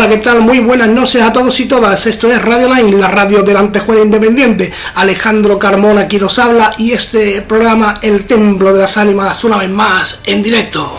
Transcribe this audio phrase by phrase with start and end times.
[0.00, 0.40] Hola, ¿qué tal?
[0.40, 2.06] Muy buenas noches a todos y todas.
[2.06, 4.72] Esto es Radio Line, la radio del Antejuela Independiente.
[4.94, 9.68] Alejandro Carmona aquí nos habla y este programa, El Templo de las Ánimas, una vez
[9.68, 10.90] más en directo.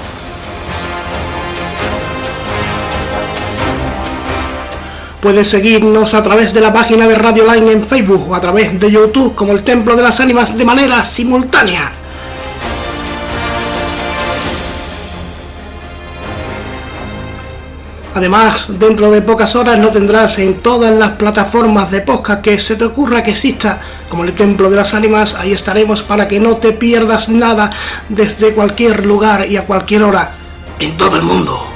[5.20, 8.80] Puedes seguirnos a través de la página de Radio Line en Facebook o a través
[8.80, 12.01] de YouTube como El Templo de las Ánimas de manera simultánea.
[18.14, 22.76] Además, dentro de pocas horas lo tendrás en todas las plataformas de podcast que se
[22.76, 23.80] te ocurra que exista,
[24.10, 27.72] como el Templo de las Ánimas, ahí estaremos para que no te pierdas nada
[28.10, 30.32] desde cualquier lugar y a cualquier hora
[30.80, 31.71] en todo el mundo.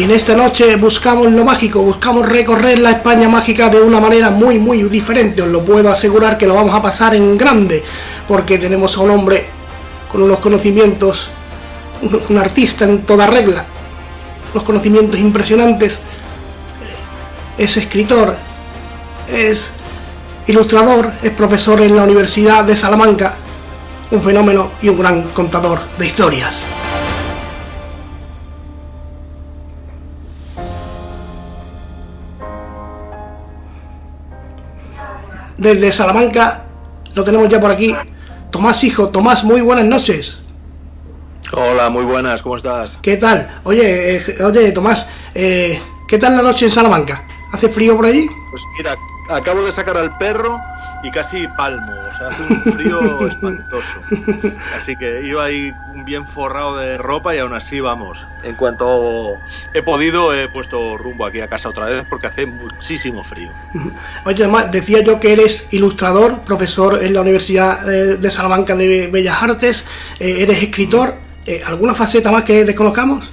[0.00, 4.30] Y en esta noche buscamos lo mágico, buscamos recorrer la España mágica de una manera
[4.30, 5.42] muy muy diferente.
[5.42, 7.84] Os lo puedo asegurar que lo vamos a pasar en grande,
[8.26, 9.44] porque tenemos a un hombre
[10.10, 11.28] con unos conocimientos,
[12.30, 13.66] un artista en toda regla,
[14.54, 16.00] unos conocimientos impresionantes.
[17.58, 18.34] Es escritor,
[19.30, 19.70] es
[20.46, 23.34] ilustrador, es profesor en la Universidad de Salamanca,
[24.10, 26.64] un fenómeno y un gran contador de historias.
[35.60, 36.64] Desde Salamanca.
[37.14, 37.94] Lo tenemos ya por aquí.
[38.50, 40.40] Tomás Hijo, Tomás, muy buenas noches.
[41.52, 42.98] Hola, muy buenas, ¿cómo estás?
[43.02, 43.60] ¿Qué tal?
[43.64, 47.24] Oye, eh, oye, Tomás, eh, ¿qué tal la noche en Salamanca?
[47.52, 48.28] ¿Hace frío por allí?
[48.50, 48.96] Pues mira,
[49.28, 50.60] acabo de sacar al perro
[51.02, 54.00] y casi palmo, o sea, hace un frío espantoso.
[54.76, 55.72] Así que iba ahí
[56.04, 58.26] bien forrado de ropa y aún así vamos.
[58.42, 59.34] En cuanto
[59.72, 63.50] he podido, he puesto rumbo aquí a casa otra vez porque hace muchísimo frío.
[64.24, 69.06] Oye, además, decía yo que eres ilustrador, profesor en la Universidad eh, de Salamanca de
[69.06, 69.86] Bellas Artes,
[70.18, 71.14] eh, eres escritor.
[71.46, 73.32] Eh, ¿Alguna faceta más que desconozcamos?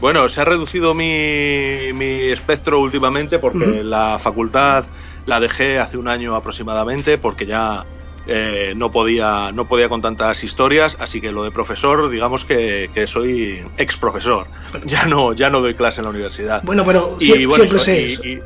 [0.00, 4.84] Bueno, se ha reducido mi, mi espectro últimamente porque la facultad
[5.28, 7.84] la dejé hace un año aproximadamente porque ya
[8.26, 12.88] eh, no podía no podía con tantas historias así que lo de profesor digamos que,
[13.06, 14.46] soy ex profesor
[14.84, 16.62] ya no ya no doy clase en la universidad.
[16.64, 18.40] Bueno pero y, bueno, siempre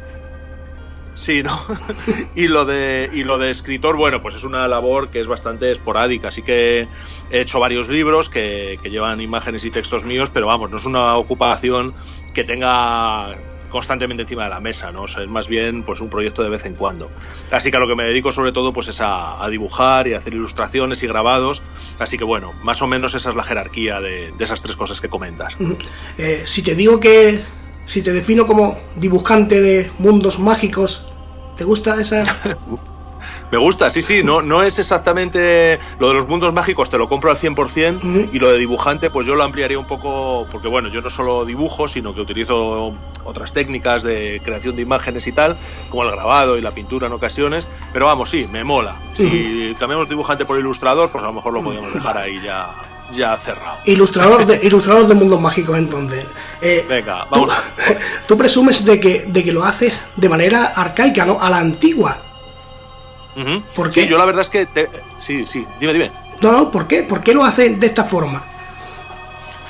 [1.15, 1.65] sí no
[2.35, 5.71] y lo de y lo de escritor bueno pues es una labor que es bastante
[5.71, 6.89] esporádica así que
[7.31, 10.85] he hecho varios libros que, que llevan imágenes y textos míos pero vamos no es
[10.85, 11.95] una ocupación
[12.35, 13.37] que tenga
[13.73, 15.07] constantemente encima de la mesa, ¿no?
[15.07, 17.11] es más bien pues un proyecto de vez en cuando.
[17.51, 20.19] Así que a lo que me dedico sobre todo pues es a, dibujar y a
[20.19, 21.63] hacer ilustraciones y grabados.
[21.99, 25.09] Así que bueno, más o menos esa es la jerarquía de, esas tres cosas que
[25.09, 25.55] comentas.
[26.19, 27.41] Eh, si te digo que,
[27.87, 31.07] si te defino como dibujante de mundos mágicos,
[31.57, 32.25] ¿te gusta esa...
[33.53, 37.07] Me gusta, sí, sí, no, no es exactamente lo de los mundos mágicos, te lo
[37.07, 40.89] compro al 100% y lo de dibujante pues yo lo ampliaría un poco porque bueno,
[40.89, 45.59] yo no solo dibujo, sino que utilizo otras técnicas de creación de imágenes y tal,
[45.91, 48.97] como el grabado y la pintura en ocasiones, pero vamos, sí, me mola.
[49.13, 52.71] Si cambiamos dibujante por ilustrador, pues a lo mejor lo podemos dejar ahí ya
[53.13, 53.81] ya cerrado.
[53.85, 56.25] Ilustrador de, ilustrador de mundos mágicos, entonces.
[56.63, 57.51] Eh, Venga, vamos.
[57.51, 57.95] Tú,
[58.29, 61.39] tú, presumes de que, de que lo haces de manera arcaica, ¿no?
[61.39, 62.32] A la antigua.
[63.75, 64.03] ¿Por qué?
[64.03, 64.69] Sí, yo la verdad es que...
[65.21, 66.11] Sí, sí, dime, dime.
[66.41, 67.03] No, no, ¿por qué?
[67.03, 68.45] ¿Por qué lo hacen de esta forma?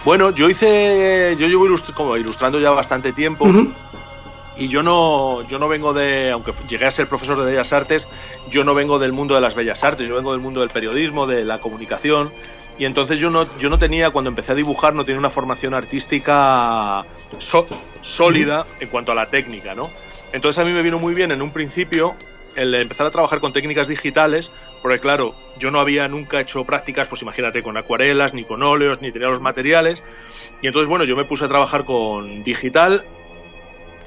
[0.04, 1.36] Bueno, yo hice...
[1.38, 3.46] Yo llevo como ilustrando ya bastante tiempo.
[4.56, 8.06] Y yo no, yo no vengo de, aunque llegué a ser profesor de Bellas Artes,
[8.50, 11.26] yo no vengo del mundo de las Bellas Artes, yo vengo del mundo del periodismo,
[11.26, 12.30] de la comunicación,
[12.78, 15.72] y entonces yo no, yo no tenía, cuando empecé a dibujar, no tenía una formación
[15.72, 17.02] artística
[18.02, 19.88] sólida en cuanto a la técnica, ¿no?
[20.32, 22.14] Entonces a mí me vino muy bien en un principio
[22.56, 24.50] el empezar a trabajar con técnicas digitales,
[24.82, 29.00] porque claro, yo no había nunca hecho prácticas, pues imagínate, con acuarelas, ni con óleos,
[29.00, 30.02] ni tenía los materiales.
[30.60, 33.04] Y entonces, bueno, yo me puse a trabajar con digital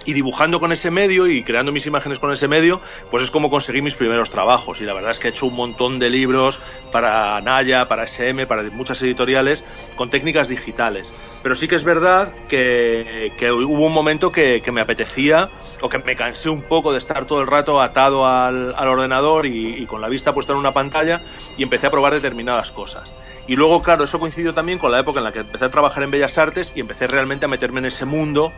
[0.06, 2.80] y dibujando con ese medio y creando mis imágenes con ese medio,
[3.12, 4.80] pues es como conseguir mis primeros trabajos.
[4.81, 6.60] Y la verdad es que he hecho un montón de libros
[6.92, 9.63] para Naya, para SM, para muchas editoriales,
[9.96, 11.12] con técnicas digitales.
[11.44, 15.50] Pero sí que es verdad que, hubo un momento que, me apetecía
[15.81, 19.86] o que me cansé un poco de estar todo el rato atado al, ordenador y
[19.88, 21.22] con la vista puesta en una pantalla
[21.58, 23.12] y empecé a probar determinadas cosas.
[23.48, 26.04] Y luego, claro, eso coincidió también con la época en la que empecé a trabajar
[26.04, 28.51] en Bellas Artes y empecé realmente a meterme en ese mundo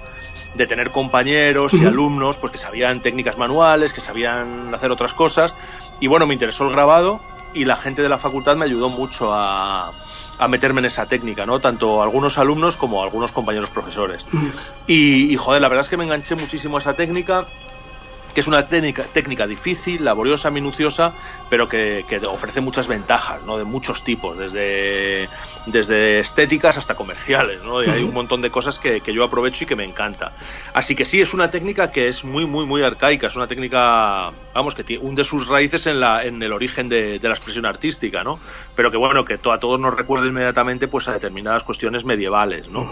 [0.56, 5.56] de tener compañeros y alumnos pues que sabían técnicas manuales, que sabían hacer otras cosas.
[6.00, 7.22] Y bueno, me interesó el grabado
[7.54, 9.92] y la gente de la facultad me ayudó mucho a,
[10.38, 11.60] a meterme en esa técnica, ¿no?
[11.60, 14.26] Tanto algunos alumnos como algunos compañeros profesores.
[14.86, 17.46] Y, y, joder, la verdad es que me enganché muchísimo a esa técnica
[18.38, 21.12] que es una técnica, técnica difícil, laboriosa, minuciosa,
[21.50, 23.58] pero que, ofrece muchas ventajas, ¿no?
[23.58, 25.28] De muchos tipos, desde,
[25.66, 27.84] desde estéticas hasta comerciales, ¿no?
[27.84, 30.34] Y hay un montón de cosas que, yo aprovecho y que me encanta.
[30.76, 34.32] Así que sí, es una técnica que es muy, muy, muy arcaica, es una técnica,
[34.54, 38.40] vamos, que hunde sus raíces en, la, en el origen de, la expresión artística, ¿no?
[38.76, 42.88] Pero que bueno, que a todos nos recuerda inmediatamente pues a determinadas cuestiones medievales, ¿no?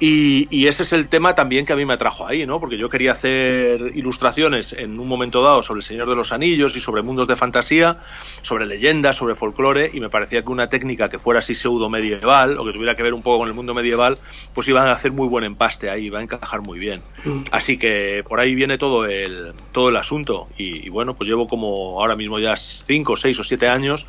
[0.00, 2.60] Y, y ese es el tema también que a mí me atrajo ahí, ¿no?
[2.60, 6.76] Porque yo quería hacer ilustraciones en un momento dado sobre el Señor de los Anillos
[6.76, 7.98] y sobre mundos de fantasía,
[8.42, 12.58] sobre leyendas, sobre folclore, y me parecía que una técnica que fuera así pseudo medieval
[12.58, 14.16] o que tuviera que ver un poco con el mundo medieval,
[14.54, 17.02] pues iba a hacer muy buen empaste ahí, iba a encajar muy bien.
[17.24, 17.42] Mm.
[17.50, 20.48] Así que por ahí viene todo el, todo el asunto.
[20.56, 24.06] Y, bueno, pues llevo como ahora mismo ya 5, 6 o 7 años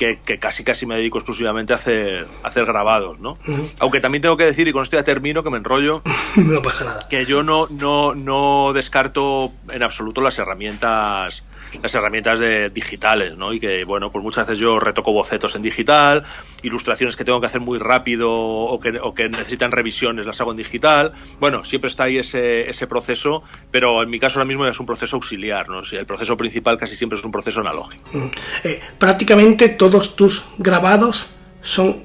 [0.00, 3.36] que, casi casi me dedico exclusivamente a hacer, hacer grabados, ¿no?
[3.78, 6.02] Aunque también tengo que decir, y con esto ya termino, que me enrollo,
[6.36, 7.08] no pasa nada.
[7.08, 11.44] que yo no, no, no descarto en absoluto las herramientas
[11.82, 13.52] las herramientas de, digitales, ¿no?
[13.52, 16.24] Y que, bueno, pues muchas veces yo retoco bocetos en digital,
[16.62, 20.50] ilustraciones que tengo que hacer muy rápido o que, o que necesitan revisiones las hago
[20.50, 21.12] en digital.
[21.38, 24.86] Bueno, siempre está ahí ese, ese proceso, pero en mi caso ahora mismo es un
[24.86, 25.80] proceso auxiliar, ¿no?
[25.80, 28.08] el proceso principal casi siempre es un proceso analógico.
[28.12, 28.30] Mm.
[28.64, 31.30] Eh, prácticamente todos tus grabados
[31.62, 32.02] son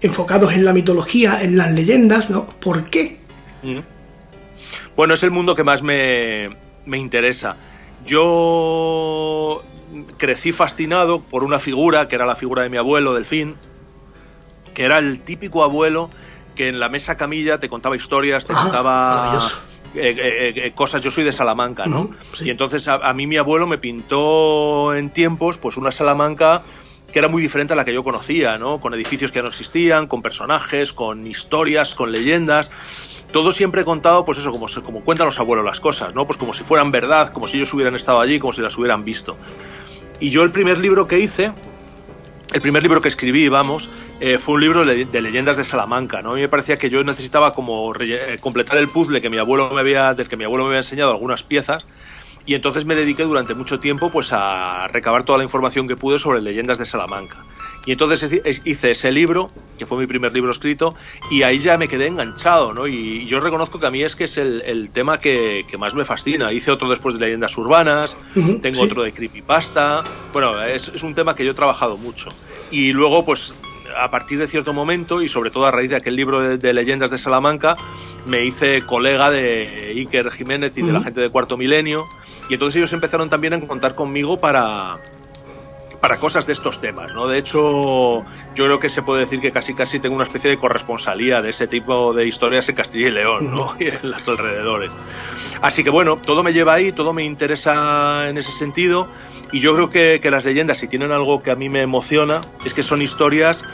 [0.00, 2.46] enfocados en la mitología, en las leyendas, ¿no?
[2.46, 3.18] ¿Por qué?
[3.62, 3.78] Mm.
[4.96, 6.48] Bueno, es el mundo que más me,
[6.86, 7.56] me interesa.
[8.06, 9.62] Yo
[10.16, 13.56] crecí fascinado por una figura, que era la figura de mi abuelo, Delfín,
[14.74, 16.10] que era el típico abuelo
[16.54, 19.38] que en la mesa camilla te contaba historias, te contaba
[19.94, 21.02] eh, eh, eh, cosas.
[21.02, 22.10] Yo soy de Salamanca, ¿no?
[22.40, 26.62] Y entonces a, mí mi abuelo me pintó en tiempos, pues una Salamanca
[27.12, 28.80] que era muy diferente a la que yo conocía, ¿no?
[28.80, 32.70] Con edificios que no existían, con personajes, con historias, con leyendas
[33.32, 36.26] todo siempre contado, pues eso, como, como cuentan los abuelos las cosas, ¿no?
[36.26, 39.04] Pues como si fueran verdad, como si ellos hubieran estado allí, como si las hubieran
[39.04, 39.36] visto.
[40.20, 41.52] Y yo el primer libro que hice,
[42.52, 43.88] el primer libro que escribí, vamos,
[44.20, 46.32] eh, fue un libro de, leyendas de Salamanca, ¿no?
[46.32, 49.70] A mí me parecía que yo necesitaba como eh, completar el puzzle que mi abuelo
[49.70, 51.84] me había, del que mi abuelo me había enseñado algunas piezas,
[52.46, 56.18] y entonces me dediqué durante mucho tiempo pues a recabar toda la información que pude
[56.18, 57.44] sobre leyendas de Salamanca.
[57.86, 58.28] Y entonces
[58.64, 59.48] hice ese libro,
[59.78, 60.94] que fue mi primer libro escrito,
[61.30, 62.86] y ahí ya me quedé enganchado, ¿no?
[62.86, 66.52] Y yo reconozco que a mí es que es el, tema que, más me fascina.
[66.52, 68.16] Hice otro después de leyendas urbanas,
[68.60, 70.02] tengo otro de creepypasta.
[70.32, 72.28] Bueno, es, es un tema que yo he trabajado mucho.
[72.70, 73.54] Y luego, pues
[73.96, 77.10] a partir de cierto momento y sobre todo a raíz de aquel libro de, leyendas
[77.10, 77.74] de Salamanca,
[78.26, 82.04] me hice colega de Iker Jiménez y de la gente de Cuarto Milenio
[82.48, 84.98] y entonces ellos empezaron también a contar conmigo para,
[86.00, 87.26] para cosas de estos temas, ¿no?
[87.26, 90.58] De hecho, yo creo que se puede decir que casi casi tengo una especie de
[90.58, 93.74] corresponsalía de ese tipo de historias en Castilla y León, ¿no?
[93.80, 94.90] Y en los alrededores.
[95.62, 99.08] Así que bueno, todo me lleva ahí, todo me interesa en ese sentido.
[99.52, 102.40] Y yo creo que, que las leyendas, si tienen algo que a mí me emociona,
[102.64, 103.64] es que son historias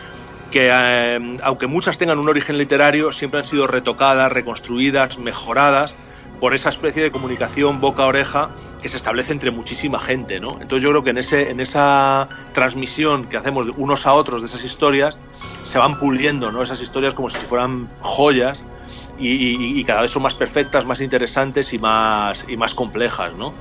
[0.50, 5.94] que, eh, aunque muchas tengan un origen literario, siempre han sido retocadas, reconstruidas, mejoradas
[6.42, 8.50] por esa especie de comunicación boca a oreja
[8.82, 10.58] que se establece entre muchísima gente, ¿no?
[10.60, 14.48] Entonces yo creo que en, ese, en esa transmisión que hacemos unos a otros de
[14.48, 15.16] esas historias,
[15.62, 16.60] se van puliendo, ¿no?
[16.60, 18.64] Esas historias como si fueran joyas
[19.20, 23.54] y, cada vez son más perfectas, más interesantes y más, y más complejas, ¿no?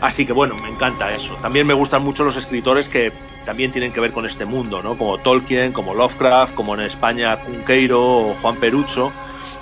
[0.00, 1.34] Así que bueno, me encanta eso.
[1.42, 3.12] También me gustan mucho los escritores que
[3.44, 4.96] también tienen que ver con este mundo, ¿no?
[4.96, 9.12] Como Tolkien, como Lovecraft, como en España Cunqueiro o Juan Perucho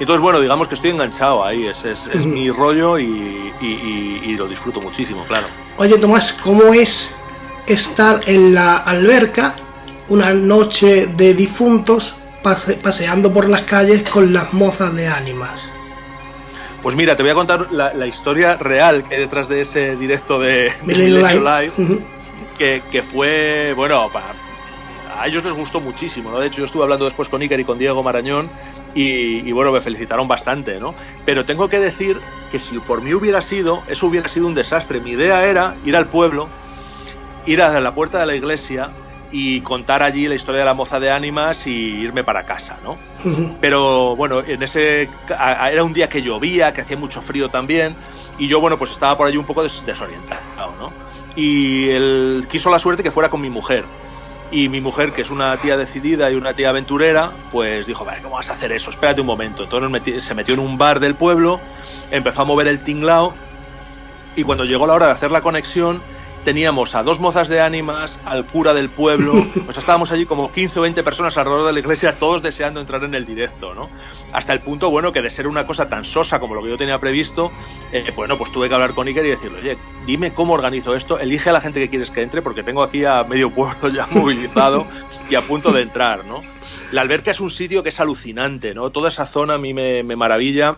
[0.01, 5.25] entonces, bueno, digamos que estoy enganchado ahí, es, es, mi rollo y, lo disfruto muchísimo,
[5.25, 5.47] claro.
[5.77, 7.11] Oye, Tomás, ¿cómo es
[7.67, 9.55] estar en la alberca
[10.09, 15.71] una noche de difuntos paseando por las calles con las mozas de ánimas?
[16.83, 20.39] Pues mira, te voy a contar la, historia real que hay detrás de ese directo
[20.39, 21.73] de, Live,
[22.57, 24.11] que, que, fue, bueno,
[25.19, 26.41] a ellos les gustó muchísimo, ¿no?
[26.41, 28.49] De hecho, yo estuve hablando después con Iker y con Diego Marañón
[28.95, 30.95] y, bueno, me felicitaron bastante, ¿no?
[31.25, 32.19] Pero tengo que decir
[32.51, 35.01] que si por mí hubiera sido, eso hubiera sido un desastre.
[35.01, 36.49] Mi idea era ir al pueblo,
[37.47, 38.91] ir a la puerta de la iglesia
[39.33, 42.99] y contar allí la historia de la moza de ánimas y irme para casa, ¿no?
[43.61, 47.95] Pero bueno, en ese era un día que llovía, que hacía mucho frío también
[48.39, 50.87] y yo bueno, pues estaba por allí un poco desorientado, ¿no?
[51.37, 53.85] Y él quiso la suerte que fuera con mi mujer.
[54.53, 58.21] Y mi mujer, que es una tía decidida y una tía aventurera, pues dijo, vale,
[58.21, 58.91] ¿cómo vas a hacer eso?
[58.91, 59.65] Espérate un momento.
[59.65, 61.61] Entonces se metió en un bar del pueblo,
[62.11, 63.33] empezó a mover el tinglao
[64.35, 66.03] y cuando llegó la hora de hacer la conexión,
[66.45, 69.35] teníamos a dos mozas de ánimas, al cura del pueblo,
[69.67, 73.05] pues estábamos allí como 15 o 20 personas alrededor de la iglesia, todos deseando entrar
[73.05, 73.89] en el directo, ¿no?
[74.33, 76.79] Hasta el punto, bueno, que de ser una cosa tan sosa como lo que yo
[76.79, 77.51] tenía previsto,
[77.93, 79.79] eh, bueno, pues tuve que hablar con Iker y decirle, oye,
[80.11, 83.05] dime cómo organizo esto, elige a la gente que quieres que entre, porque tengo aquí
[83.05, 84.87] a medio puerto ya movilizado
[85.29, 86.43] y a punto de entrar, ¿no?
[86.91, 88.91] La alberca es un sitio que es alucinante, ¿no?
[88.91, 90.77] Toda esa zona a mí me maravilla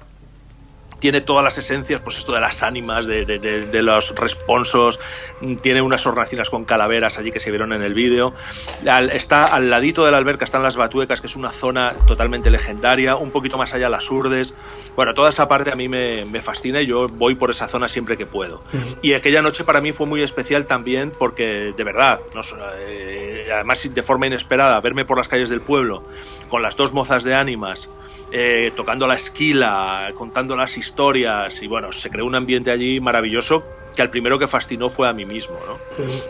[1.03, 5.01] tiene todas las esencias, pues esto de las ánimas, de, de, de, los responsos,
[5.61, 8.35] tiene unas hornacinas con calaveras allí que se vieron en el vídeo.
[9.13, 13.17] está al ladito de la alberca están las batuecas, que es una zona totalmente legendaria,
[13.17, 14.55] un poquito más allá las urdes.
[14.95, 17.89] Bueno, toda esa parte a mí me, me fascina y yo voy por esa zona
[17.89, 18.63] siempre que puedo.
[19.03, 22.43] Y aquella noche para mí fue muy especial también porque, de verdad, no,
[22.81, 26.05] eh, además de forma inesperada, verme por las calles del pueblo
[26.49, 27.89] con las dos mozas de ánimas,
[28.33, 33.63] eh, tocando la esquila, contando las historias y bueno, se creó un ambiente allí maravilloso
[33.95, 35.79] que al primero que fascinó fue a mí mismo, ¿no?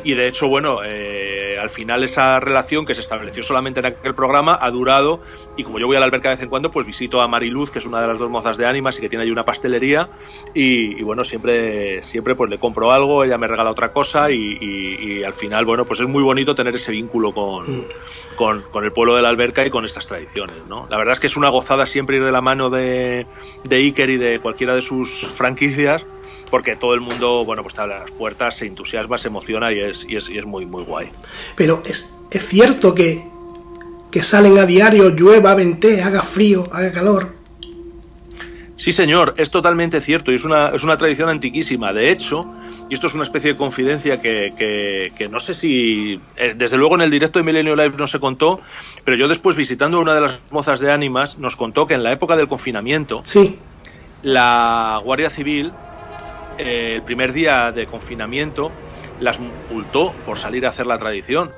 [0.04, 4.14] Y de hecho, bueno, eh, al final esa relación que se estableció solamente en aquel
[4.14, 5.20] programa ha durado
[5.56, 7.70] y como yo voy a la alberca de vez en cuando, pues visito a Mariluz,
[7.70, 10.08] que es una de las dos mozas de ánimas y que tiene allí una pastelería
[10.54, 14.58] y, y bueno, siempre, siempre pues le compro algo, ella me regala otra cosa y,
[14.60, 17.86] y, y al final, bueno, pues es muy bonito tener ese vínculo con,
[18.36, 20.86] con, con, el pueblo de la alberca y con estas tradiciones, ¿no?
[20.90, 23.26] La verdad es que es una gozada siempre ir de la mano de,
[23.64, 26.06] de Iker y de cualquiera de sus franquicias
[26.52, 29.80] porque todo el mundo, bueno, pues te abre las puertas, se entusiasma, se emociona y
[29.80, 31.08] es, y es, y es muy, muy guay.
[31.56, 33.24] Pero es, es cierto que,
[34.10, 37.34] que salen a diario, llueva, vente, haga frío, haga calor.
[38.76, 41.90] Sí, señor, es totalmente cierto y es una, es una tradición antiquísima.
[41.94, 42.44] De hecho,
[42.90, 46.76] y esto es una especie de confidencia que, que, que no sé si, eh, desde
[46.76, 48.60] luego en el directo de Milenio Live no se contó,
[49.04, 52.12] pero yo después visitando una de las mozas de ánimas nos contó que en la
[52.12, 53.56] época del confinamiento, sí.
[54.22, 55.72] la Guardia Civil
[56.58, 58.70] eh, el primer día de confinamiento
[59.20, 59.38] las
[59.70, 61.50] multó por salir a hacer la tradición.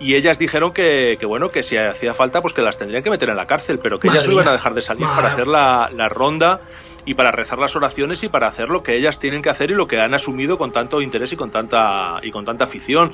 [0.00, 3.10] Y ellas dijeron que, que, bueno, que si hacía falta, pues que las tendrían que
[3.10, 5.16] meter en la cárcel, pero que Madre ellas no iban a dejar de salir Madre.
[5.16, 6.60] para hacer la, la ronda
[7.06, 9.74] y para rezar las oraciones y para hacer lo que ellas tienen que hacer y
[9.74, 13.12] lo que han asumido con tanto interés y con tanta y con tanta afición.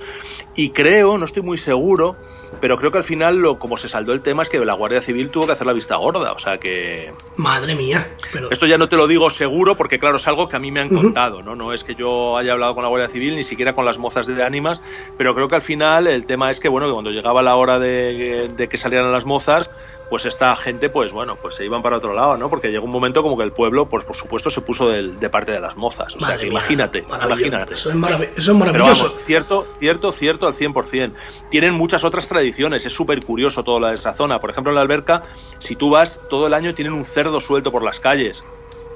[0.54, 2.16] Y creo, no estoy muy seguro,
[2.60, 5.00] pero creo que al final lo como se saldó el tema es que la Guardia
[5.00, 8.08] Civil tuvo que hacer la vista gorda, o sea que Madre mía.
[8.32, 10.70] Pero, esto ya no te lo digo seguro porque claro, es algo que a mí
[10.70, 11.54] me han contado, ¿no?
[11.54, 14.26] No es que yo haya hablado con la Guardia Civil ni siquiera con las mozas
[14.26, 14.82] de ánimas,
[15.18, 17.78] pero creo que al final el tema es que bueno, que cuando llegaba la hora
[17.78, 19.70] de, de que salieran las mozas,
[20.10, 22.50] pues esta gente, pues bueno, pues se iban para otro lado, ¿no?
[22.50, 25.30] Porque llegó un momento como que el pueblo, pues por supuesto, se puso del- de
[25.30, 26.16] parte de las mozas.
[26.16, 27.74] O sea, que mía, imagínate, imagínate.
[27.74, 29.04] Eso es, marav- eso es Pero maravilloso.
[29.04, 31.14] vamos, cierto, cierto, cierto al 100%.
[31.48, 34.36] Tienen muchas otras tradiciones, es súper curioso todo la de esa zona.
[34.38, 35.22] Por ejemplo, en la alberca,
[35.60, 38.42] si tú vas, todo el año tienen un cerdo suelto por las calles,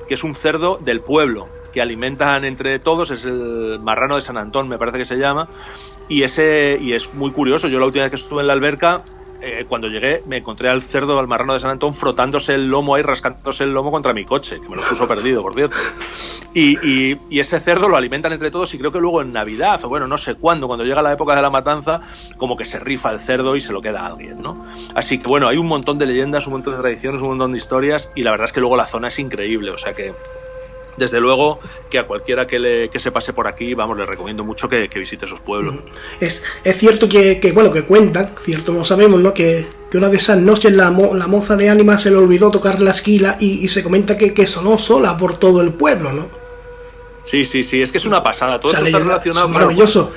[0.09, 4.37] que es un cerdo del pueblo, que alimentan entre todos, es el marrano de San
[4.37, 5.49] Antón, me parece que se llama,
[6.09, 7.69] y ese y es muy curioso.
[7.69, 9.03] Yo la última vez que estuve en la alberca,
[9.45, 12.95] eh, cuando llegué, me encontré al cerdo, al marrano de San Antón, frotándose el lomo
[12.95, 15.77] ahí, rascándose el lomo contra mi coche, que me lo puso perdido, por cierto.
[16.55, 19.85] Y, y, y, ese cerdo lo alimentan entre todos y creo que luego en Navidad,
[19.85, 22.01] o bueno, no sé cuándo, cuando llega la época de la matanza,
[22.39, 24.65] como que se rifa el cerdo y se lo queda a alguien, ¿no?
[24.95, 27.59] Así que bueno, hay un montón de leyendas, un montón de tradiciones, un montón de
[27.59, 30.15] historias y la verdad es que luego la zona es increíble, o sea que
[30.97, 31.59] desde luego
[31.91, 34.89] que a cualquiera que, le, que se pase por aquí, vamos, le recomiendo mucho que,
[34.89, 35.77] que visite esos pueblos.
[36.21, 39.35] Es, es cierto que, que, bueno, que cuentan, cierto, no sabemos, ¿no?
[39.35, 42.51] Que, que una de esas noches la, mo, la moza de ánima se le olvidó
[42.51, 46.29] tocar la esquila y, y se comenta que, sonó sola por todo el pueblo, ¿no?
[47.25, 48.61] Sí, sí, sí, es que es una pasada.
[48.61, 50.13] Todo o sea, esto está relacionado maravilloso.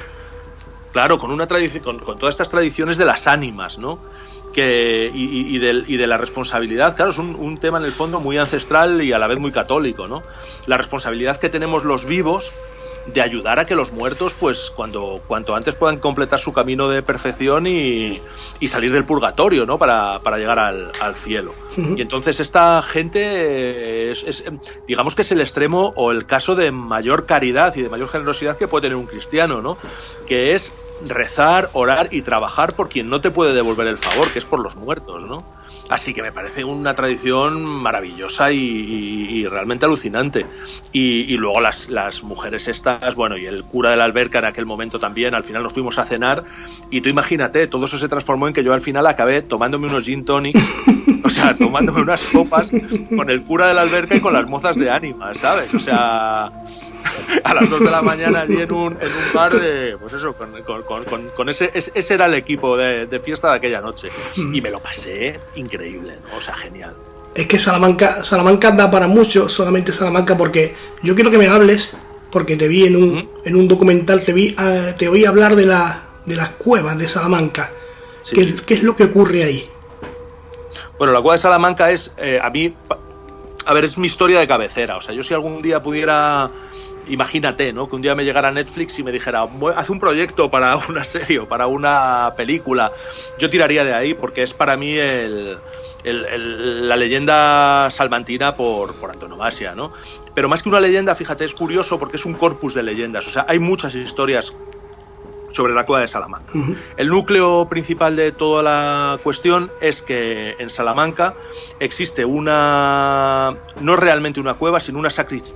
[0.91, 3.99] Claro, con una tradición, con, con, todas estas tradiciones de las ánimas, ¿no?
[4.57, 7.91] Que, y, y, de, y, de, la responsabilidad, claro, es un, un, tema en el
[7.91, 10.23] fondo muy ancestral y a la vez muy católico, ¿no?
[10.65, 12.51] La responsabilidad que tenemos los vivos
[13.13, 17.03] de ayudar a que los muertos, pues, cuando cuanto antes puedan completar su camino de
[17.03, 18.19] perfección y,
[18.59, 19.77] y salir del purgatorio, ¿no?
[19.77, 21.53] Para, para llegar al, al cielo.
[21.77, 21.97] Uh -huh.
[21.99, 24.43] Y entonces esta gente, es, es,
[24.87, 28.57] digamos que es el extremo o el caso de mayor caridad y de mayor generosidad
[28.57, 29.77] que puede tener un cristiano, ¿no?
[30.27, 30.73] Que es
[31.05, 34.59] rezar, orar y trabajar por quien no te puede devolver el favor, que es por
[34.59, 35.43] los muertos, ¿no?
[35.89, 40.45] Así que me parece una tradición maravillosa y, realmente alucinante.
[40.91, 44.45] Y, y luego las, las, mujeres estas, bueno, y el cura de la alberca en
[44.45, 46.43] aquel momento también, al final nos fuimos a cenar
[46.91, 50.03] y tú imagínate, todo eso se transformó en que yo al final acabé tomándome unos
[50.03, 50.61] gin tonics,
[51.23, 52.71] o sea, tomándome unas copas
[53.15, 55.73] con el cura de la alberca y con las mozas de ánimas, ¿sabes?
[55.73, 56.51] O sea,
[57.43, 60.33] a las 2 de la mañana allí en un, en un bar de, pues eso,
[60.33, 64.09] con, con, con, con ese, ese era el equipo de, de, fiesta de aquella noche.
[64.35, 66.37] Y me lo pasé increíble, ¿no?
[66.37, 66.93] O sea, genial.
[67.35, 71.95] Es que Salamanca, Salamanca da para mucho, solamente Salamanca, porque yo quiero que me hables
[72.31, 75.65] porque te vi en un, en un documental, te vi, ah, te oí hablar de,
[75.65, 77.71] la, de las cuevas de Salamanca.
[78.31, 79.69] ¿Qué, es lo que ocurre ahí?
[80.97, 82.73] Bueno, la cueva de Salamanca es, eh, a mí,
[83.65, 84.97] a ver, es mi historia de cabecera.
[84.97, 86.47] O sea, yo si algún día pudiera
[87.09, 87.87] imagínate, ¿no?
[87.87, 91.39] Que un día me llegara Netflix y me dijera, haz un proyecto para una serie
[91.39, 92.91] o para una película.
[93.39, 95.57] Yo tiraría de ahí porque es para mí el,
[96.03, 99.91] la leyenda salmantina por, por antonomasia, ¿no?
[100.33, 103.27] Pero más que una leyenda, fíjate, es curioso porque es un corpus de leyendas.
[103.27, 104.55] O sea, hay muchas historias
[105.57, 106.53] sobre la cueva de Salamanca.
[106.97, 111.33] El núcleo principal de toda la cuestión es que en Salamanca
[111.79, 115.09] existe una, no realmente una cueva, sino una,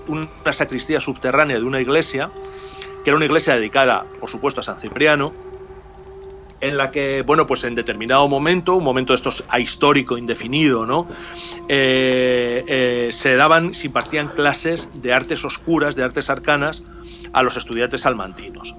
[0.07, 2.31] una sacristía subterránea de una iglesia,
[3.03, 5.33] que era una iglesia dedicada, por supuesto, a San Cipriano,
[6.61, 11.07] en la que, bueno, pues en determinado momento, un momento de estos ahistórico, indefinido, ¿no?
[11.67, 16.81] Eh, eh, se daban, se impartían clases de artes oscuras, de artes arcanas,
[17.33, 18.75] a los estudiantes salmantinos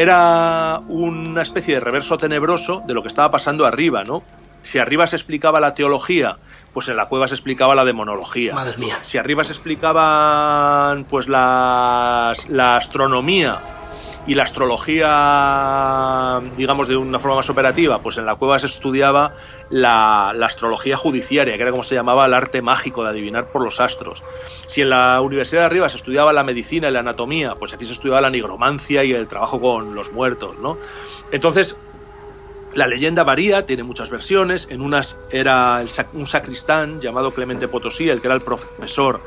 [0.00, 4.22] era una especie de reverso tenebroso de lo que estaba pasando arriba, ¿no?
[4.62, 6.36] Si arriba se explicaba la teología,
[6.72, 8.54] pues en la cueva se explicaba la demonología.
[8.54, 8.98] Madre mía.
[9.02, 12.34] Si arriba se explicaban pues la
[12.76, 13.60] astronomía
[14.26, 19.34] y la astrología, digamos, de una forma más operativa, pues en la cueva se estudiaba
[19.70, 23.80] la, astrología judiciaria, que era como se llamaba el arte mágico de adivinar por los
[23.80, 24.22] astros.
[24.66, 27.86] Si en la Universidad de Arriba se estudiaba la medicina y la anatomía, pues aquí
[27.86, 30.76] se estudiaba la nigromancia y el trabajo con los muertos, ¿no?
[31.32, 31.76] Entonces,
[32.74, 34.68] la leyenda varía, tiene muchas versiones.
[34.70, 39.20] En unas era un sacristán llamado Clemente Potosí, el que era el profesor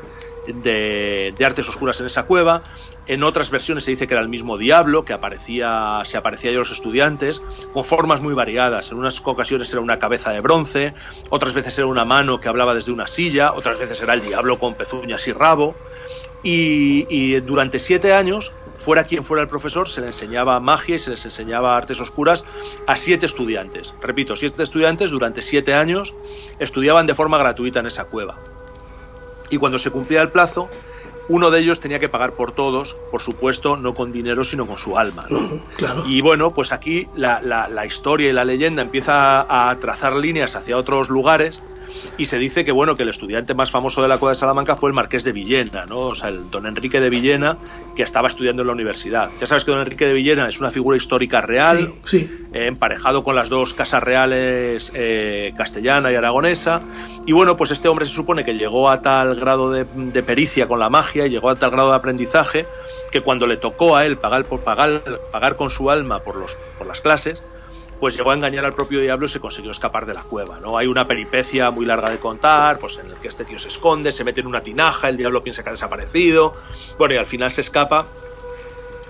[0.46, 2.62] de, de, artes oscuras en esa cueva.
[3.06, 6.54] En otras versiones se dice que era el mismo diablo que aparecía, se aparecía a
[6.54, 7.42] los estudiantes,
[7.72, 8.90] con formas muy variadas.
[8.90, 10.94] En unas ocasiones era una cabeza de bronce,
[11.28, 14.58] otras veces era una mano que hablaba desde una silla, otras veces era el diablo
[14.58, 15.74] con pezuñas y rabo.
[16.42, 21.10] Y, durante siete años, fuera quien fuera el profesor, se le enseñaba magia y se
[21.10, 22.44] les enseñaba artes oscuras
[22.86, 23.94] a siete estudiantes.
[24.02, 26.14] Repito, siete estudiantes durante siete años
[26.58, 28.38] estudiaban de forma gratuita en esa cueva.
[29.50, 30.68] Y cuando se cumplía el plazo,
[31.28, 34.78] uno de ellos tenía que pagar por todos, por supuesto, no con dinero, sino con
[34.78, 35.26] su alma.
[36.06, 40.76] Y bueno, pues aquí la, la, historia y la leyenda empieza a trazar líneas hacia
[40.76, 41.62] otros lugares
[42.18, 44.76] y se dice que bueno que el estudiante más famoso de la Cueva de Salamanca
[44.76, 45.98] fue el marqués de Villena, ¿no?
[45.98, 47.56] O sea, el don Enrique de Villena
[47.96, 49.30] que estaba estudiando en la universidad.
[49.40, 53.22] Ya sabes que don Enrique de Villena es una figura histórica real, sí, eh, emparejado
[53.24, 56.80] con las dos casas reales eh, castellana y aragonesa.
[57.26, 59.84] Y bueno, pues este hombre se supone que llegó a tal grado de,
[60.22, 62.66] pericia con la magia y llegó a tal grado de aprendizaje
[63.10, 66.56] que cuando le tocó a él pagar por pagar, pagar con su alma por los
[66.78, 67.42] por las clases,
[68.04, 70.76] pues llegó a engañar al propio diablo y se consiguió escapar de la cueva, ¿no?
[70.76, 74.12] Hay una peripecia muy larga de contar, pues en el que este tío se esconde,
[74.12, 76.52] se mete en una tinaja, el diablo piensa que ha desaparecido,
[76.98, 78.04] bueno, y al final se escapa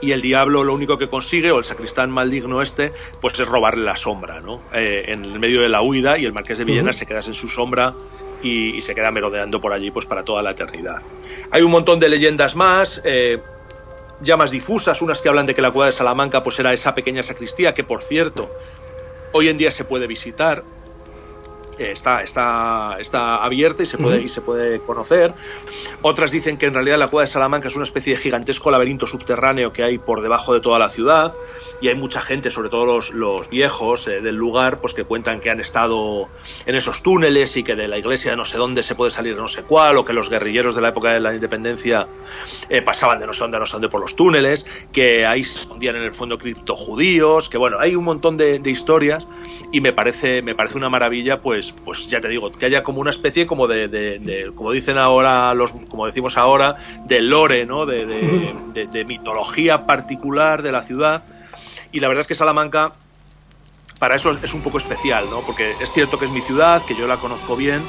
[0.00, 3.82] y el diablo lo único que consigue, o el sacristán maligno este, pues es robarle
[3.82, 4.60] la sombra, ¿no?
[4.72, 7.34] Eh, en el medio de la huida y el marqués de Villena se queda en
[7.34, 7.94] su sombra
[8.44, 11.02] y, se queda merodeando por allí pues para toda la eternidad.
[11.50, 13.42] Hay un montón de leyendas más, eh,
[14.20, 16.94] ya más difusas, unas que hablan de que la cueva de Salamanca pues era esa
[16.94, 18.46] pequeña sacristía, que por cierto,
[19.36, 20.62] Hoy en día se puede visitar,
[21.78, 25.34] está, está, está abierta y se, puede, y se puede conocer.
[26.02, 29.06] Otras dicen que en realidad la cueva de Salamanca es una especie de gigantesco laberinto
[29.06, 31.34] subterráneo que hay por debajo de toda la ciudad
[31.80, 35.40] y hay mucha gente, sobre todo los, los viejos eh, del lugar, pues que cuentan
[35.40, 36.28] que han estado
[36.66, 39.34] en esos túneles y que de la iglesia de no sé dónde se puede salir
[39.34, 42.06] de no sé cuál, o que los guerrilleros de la época de la independencia
[42.68, 45.44] eh, pasaban de no sé dónde a no sé dónde por los túneles, que ahí
[45.44, 49.26] se escondían en el fondo criptojudíos, que bueno, hay un montón de, historias
[49.72, 53.00] y me parece, me parece una maravilla, pues, pues ya te digo, que haya como
[53.00, 57.86] una especie como de, de, como dicen ahora los, como decimos ahora, de lore, ¿no?
[57.86, 58.04] de,
[58.74, 61.24] de mitología particular de la ciudad
[61.92, 62.92] y la verdad es que Salamanca
[63.98, 65.40] para eso es un poco especial, ¿no?
[65.40, 67.82] Porque es cierto que es mi ciudad, que yo la conozco bien,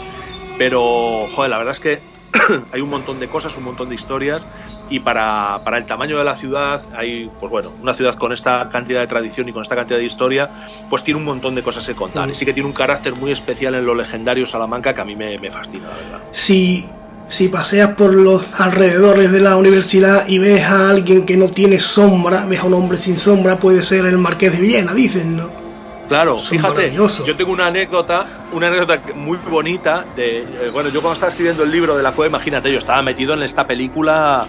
[0.58, 2.00] pero, joder, la verdad es que
[2.71, 4.48] hay un montón de cosas, un montón de historias
[4.89, 8.69] y para, para, el tamaño de la ciudad hay, pues bueno, una ciudad con esta
[8.69, 10.50] cantidad de tradición y con esta cantidad de historia,
[10.89, 12.30] pues tiene un montón de cosas que contar.
[12.30, 15.15] Y sí que tiene un carácter muy especial en lo legendario Salamanca que a mí
[15.15, 16.19] me, me fascina, la verdad.
[16.32, 16.88] Sí,
[17.28, 21.80] si paseas por los alrededores de la universidad y ves a alguien que no tiene
[21.80, 25.64] sombra, ves a un hombre sin sombra, puede ser el Marqués de Viena, dicen, ¿no?
[26.08, 31.13] Claro, fíjate, yo tengo una anécdota, una anécdota muy bonita de, eh, bueno, yo cuando
[31.15, 34.46] estaba escribiendo el libro de la cueva, imagínate, yo estaba metido en esta película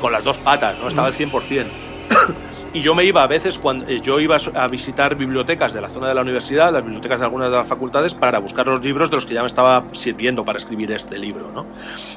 [0.00, 1.66] con las dos patas, no estaba al 100%.
[2.74, 5.90] Y yo me iba a veces, cuando eh, yo iba a visitar bibliotecas de la
[5.90, 9.10] zona de la universidad, las bibliotecas de algunas de las facultades, para buscar los libros
[9.10, 11.50] de los que ya me estaba sirviendo para escribir este libro.
[11.54, 11.66] ¿no?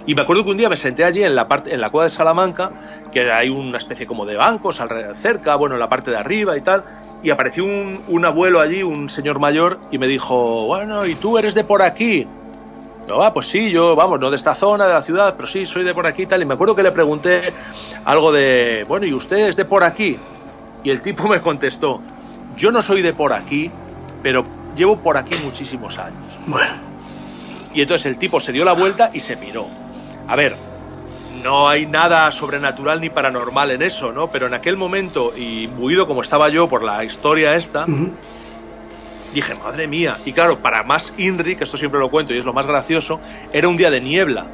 [0.06, 2.06] Y me acuerdo que un día me senté allí en la, parte, en la cueva
[2.06, 2.72] de Salamanca,
[3.12, 6.56] que hay una especie como de bancos alrededor, cerca, bueno, en la parte de arriba
[6.56, 6.86] y tal,
[7.22, 11.38] y apareció un, un abuelo allí, un señor mayor, y me dijo, bueno, ¿y tú
[11.38, 12.26] eres de por aquí?
[13.10, 15.66] No, ah, pues sí, yo, vamos, no de esta zona, de la ciudad, pero sí,
[15.66, 16.42] soy de por aquí y tal.
[16.42, 17.54] Y me acuerdo que le pregunté
[18.04, 20.18] algo de, bueno, ¿y usted es de por aquí?
[20.86, 22.00] Y el tipo me contestó,
[22.56, 23.72] yo no soy de por aquí,
[24.22, 24.44] pero
[24.76, 26.38] llevo por aquí muchísimos años.
[26.46, 26.76] Bueno.
[27.74, 29.66] Y entonces el tipo se dio la vuelta y se miró.
[30.28, 30.56] A ver,
[31.44, 34.30] no hay nada sobrenatural ni paranormal en eso, ¿no?
[34.30, 37.88] Pero en aquel momento, y buido como estaba yo por la historia esta,
[39.34, 40.18] dije, madre mía.
[40.24, 43.20] Y claro, para más Inri, que esto siempre lo cuento y es lo más gracioso,
[43.52, 44.46] era un día de niebla.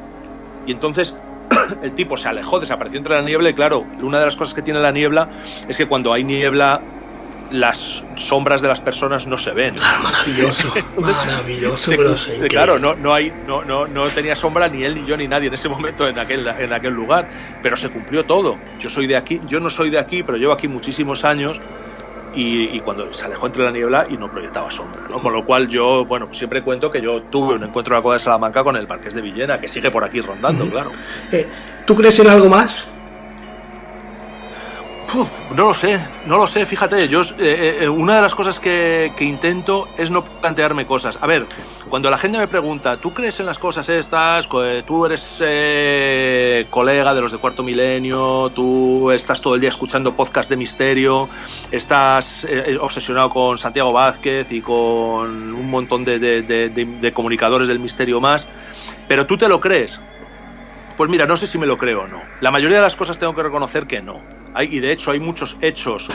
[0.65, 1.13] Y entonces
[1.83, 4.61] el tipo se alejó, desapareció entre la niebla y claro, una de las cosas que
[4.61, 5.29] tiene la niebla
[5.67, 6.81] es que cuando hay niebla
[7.51, 9.75] las sombras de las personas no se ven.
[9.75, 11.91] Maravilloso, maravilloso,
[12.49, 15.47] Claro, no, no, hay, no, no, no tenía sombra ni él, ni yo, ni nadie
[15.47, 17.27] en ese momento en aquel, en aquel lugar,
[17.61, 18.57] pero se cumplió todo.
[18.79, 21.59] Yo soy de aquí, yo no soy de aquí, pero llevo aquí muchísimos años
[22.33, 25.19] y, cuando se alejó entre la niebla y no proyectaba sombra, ¿no?
[25.19, 28.15] Con lo cual yo, bueno, siempre cuento que yo tuve un encuentro en la Cueva
[28.15, 30.91] de Salamanca con el Marqués de Villena, que sigue por aquí rondando, claro.
[31.31, 31.47] Eh,
[31.85, 32.89] ¿Tú crees en algo más?
[35.13, 39.11] No lo sé, no lo sé, fíjate, yo eh, eh, una de las cosas que,
[39.19, 41.17] intento es no plantearme cosas.
[41.21, 41.45] A ver,
[41.89, 44.47] cuando la gente me pregunta, ¿tú crees en las cosas estas?
[44.63, 45.43] Eh, ¿Tú eres
[46.69, 48.49] colega de los de Cuarto Milenio?
[48.53, 51.29] ¿Tú estás todo el día escuchando podcast de misterio?
[51.71, 52.47] ¿Estás
[52.79, 58.47] obsesionado con Santiago Vázquez y con un montón de, de comunicadores del misterio más?
[59.07, 59.99] ¿Pero tú te lo crees?
[61.01, 62.21] Pues mira, no sé si me lo creo o no.
[62.41, 64.21] La mayoría de las cosas tengo que reconocer que no.
[64.59, 66.07] Y de hecho hay muchos hechos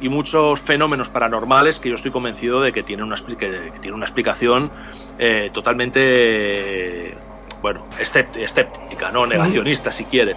[0.00, 4.04] y muchos fenómenos paranormales que yo estoy convencido de que tienen una, que, tiene una
[4.04, 4.72] explicación
[5.16, 7.16] eh, totalmente,
[7.62, 9.28] bueno, escéptica, ¿no?
[9.28, 10.34] Negacionista, si quiere.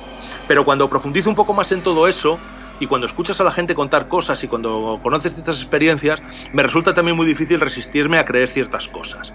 [0.47, 2.37] Pero cuando profundizo un poco más en todo eso,
[2.79, 6.21] y cuando escuchas a la gente contar cosas y cuando conoces ciertas experiencias,
[6.53, 9.33] me resulta también muy difícil resistirme a creer ciertas cosas.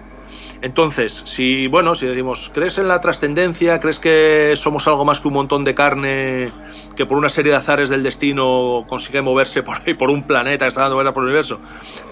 [0.62, 3.80] Entonces, si, bueno, si decimos, ¿crees en la trascendencia?
[3.80, 6.52] ¿Crees que somos algo más que un montón de carne
[6.96, 10.66] que por una serie de azares del destino consigue moverse por ahí, por un planeta
[10.66, 11.60] que está dando vuelta por el universo?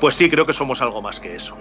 [0.01, 1.57] Pues sí, creo que somos algo más que eso.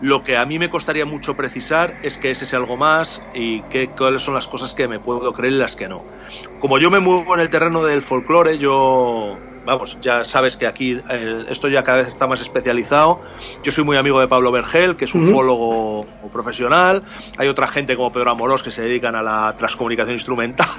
[0.00, 3.62] Lo que a mí me costaría mucho precisar es que ese es algo más y
[3.62, 5.98] qué, cuáles son las cosas que me puedo creer y las que no.
[6.58, 10.98] Como yo me muevo en el terreno del folclore, yo vamos, ya sabes que aquí
[11.10, 13.20] eh, esto ya cada vez está más especializado.
[13.62, 17.02] Yo soy muy amigo de Pablo Vergel, que es un fólogo profesional.
[17.36, 20.68] Hay otra gente como Pedro Amorós que se dedican a la transcomunicación instrumental.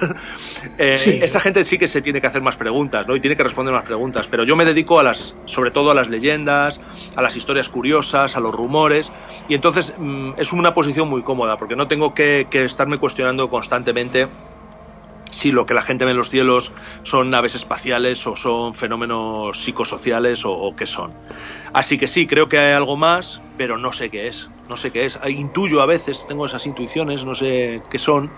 [0.78, 3.14] Eh, esa gente sí que se tiene que hacer más preguntas, ¿no?
[3.14, 4.26] Y tiene que responder más preguntas.
[4.28, 6.80] Pero yo me dedico a las, sobre todo a las leyendas,
[7.16, 9.12] a las historias curiosas, a los rumores.
[9.48, 13.50] Y entonces mm, es una posición muy cómoda, porque no tengo que, que estarme cuestionando
[13.50, 14.28] constantemente
[15.30, 19.62] si lo que la gente ve en los cielos son naves espaciales o son fenómenos
[19.62, 21.12] psicosociales o, qué son.
[21.72, 24.50] Así que sí, creo que hay algo más, pero no sé qué es.
[24.68, 25.18] No sé qué es.
[25.28, 28.30] Intuyo a veces, tengo esas intuiciones, no sé qué son.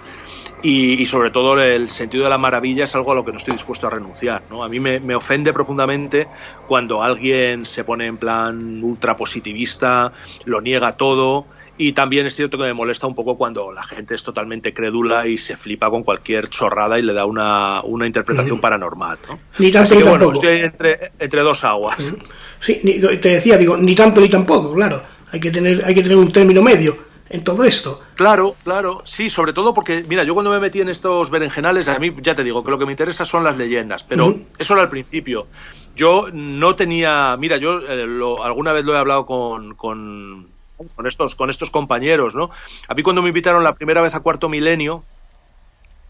[0.62, 3.54] Y, sobre todo el sentido de la maravilla es algo a lo que no estoy
[3.54, 4.42] dispuesto a renunciar.
[4.48, 4.62] ¿no?
[4.62, 6.28] A mí me, me ofende profundamente
[6.68, 10.12] cuando alguien se pone en plan ultra positivista,
[10.44, 11.46] lo niega todo
[11.78, 15.26] y también es cierto que me molesta un poco cuando la gente es totalmente crédula
[15.26, 19.18] y se flipa con cualquier chorrada y le da una, una interpretación paranormal.
[19.28, 19.38] ¿no?
[19.58, 20.34] Ni tanto ni tampoco.
[20.34, 22.14] estoy entre, entre dos aguas.
[22.60, 22.80] Sí,
[23.20, 25.02] te decía, digo, ni tanto ni tampoco, claro.
[25.32, 26.96] Hay que tener, hay que tener un término medio
[27.32, 28.02] en todo esto.
[28.14, 31.98] Claro, claro, sí, sobre todo porque, mira, yo cuando me metí en estos berenjenales, a
[31.98, 34.82] mí ya te digo que lo que me interesa son las leyendas, pero eso era
[34.82, 35.48] al principio.
[35.96, 38.06] Yo no tenía, mira, yo eh,
[38.44, 40.51] alguna vez lo he hablado con, con
[40.94, 42.50] con estos, con estos compañeros, ¿no?
[42.88, 45.04] A mí cuando me invitaron la primera vez a Cuarto Milenio,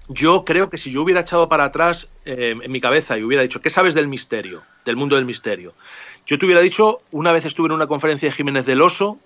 [0.09, 3.43] yo creo que si yo hubiera echado para atrás eh, en mi cabeza y hubiera
[3.43, 5.75] dicho, ¿qué sabes del misterio, del mundo del misterio?
[6.27, 9.19] Yo te hubiera dicho, una vez estuve en una conferencia de Jiménez del Oso,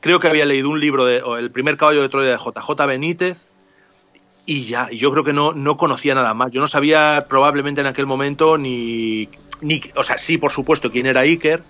[0.00, 3.44] creo que había leído un libro de El primer caballo de Troya de JJ Benítez,
[4.46, 6.50] y ya, yo creo que no, no conocía nada más.
[6.52, 9.28] Yo no sabía probablemente en aquel momento ni,
[9.60, 11.62] ni, o sea, sí, por supuesto, quién era Iker,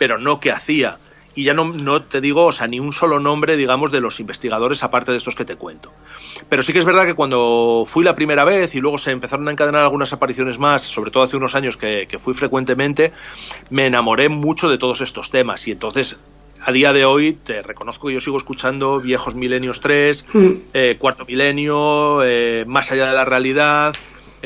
[0.00, 0.98] pero no qué hacía
[1.34, 4.20] y ya no, no, te digo, o sea, ni un solo nombre, digamos, de los
[4.20, 5.90] investigadores aparte de estos que te cuento.
[6.48, 9.48] Pero sí que es verdad que cuando fui la primera vez y luego se empezaron
[9.48, 13.12] a encadenar algunas apariciones más, sobre todo hace unos años que, fui frecuentemente,
[13.70, 16.18] me enamoré mucho de todos estos temas y entonces
[16.64, 20.50] a día de hoy te reconozco que yo sigo escuchando Viejos Milenios 3, mm.
[20.72, 23.94] eh, Cuarto Milenio, eh, Más allá de la realidad,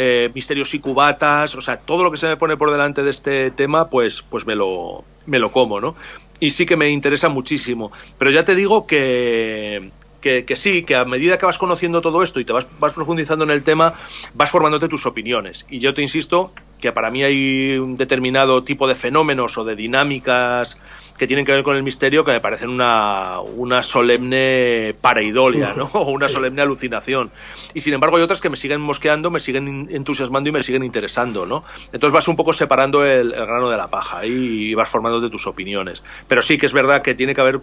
[0.01, 3.11] eh, misterios y cubatas, o sea, todo lo que se me pone por delante de
[3.11, 5.97] este tema, pues, pues me lo, me lo como, ¿no?
[6.41, 7.91] Y sí que me interesa muchísimo.
[8.19, 12.41] Pero ya te digo que, que, sí, que a medida que vas conociendo todo esto
[12.41, 13.95] y te vas, vas profundizando en el tema,
[14.35, 15.67] vas formándote tus opiniones.
[15.69, 19.75] Y yo te insisto que para mí hay un determinado tipo de fenómenos o de
[19.75, 20.79] dinámicas
[21.19, 25.91] que tienen que ver con el misterio que me parecen una, una solemne pareidolia, ¿no?
[25.99, 27.31] O una solemne alucinación.
[27.75, 30.85] Y sin embargo hay otras que me siguen mosqueando, me siguen entusiasmando y me siguen
[30.85, 31.65] interesando, ¿no?
[31.93, 35.47] Entonces vas un poco separando el, grano de la paja y vas formando de tus
[35.49, 36.05] opiniones.
[36.29, 37.61] Pero sí que es verdad que tiene que haber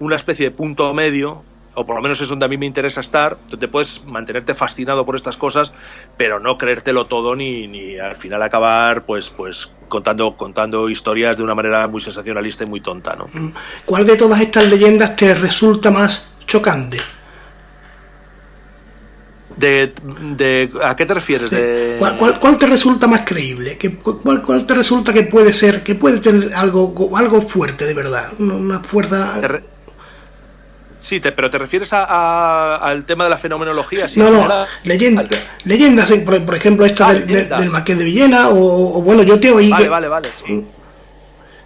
[0.00, 1.44] una especie de punto medio
[1.80, 5.06] o por lo menos es donde a mí me interesa estar, donde puedes mantenerte fascinado
[5.06, 5.72] por estas cosas,
[6.16, 11.42] pero no creértelo todo ni, ni al final acabar pues pues contando contando historias de
[11.42, 13.28] una manera muy sensacionalista y muy tonta, ¿no?
[13.32, 13.52] Mm.
[13.86, 16.98] ¿Cuál de todas estas leyendas te resulta más chocante?
[19.56, 19.92] De,
[20.36, 21.50] de, ¿A qué te refieres?
[21.50, 21.96] De...
[21.98, 23.78] ¿Cuál, te resulta más creíble?
[24.02, 28.30] cuál, cuál, te resulta que puede ser, que puede tener algo, algo fuerte de verdad?
[28.38, 29.38] Una, fuerza...
[31.00, 34.06] Sí, pero te refieres al tema de la fenomenología.
[34.16, 39.40] no, no, leyendas, eh, por, ejemplo, esta ah, del, Marqués de Villena, o, bueno, yo
[39.40, 39.70] te oí.
[39.70, 40.52] Vale, vale, vale, sí.
[40.52, 40.64] Mm.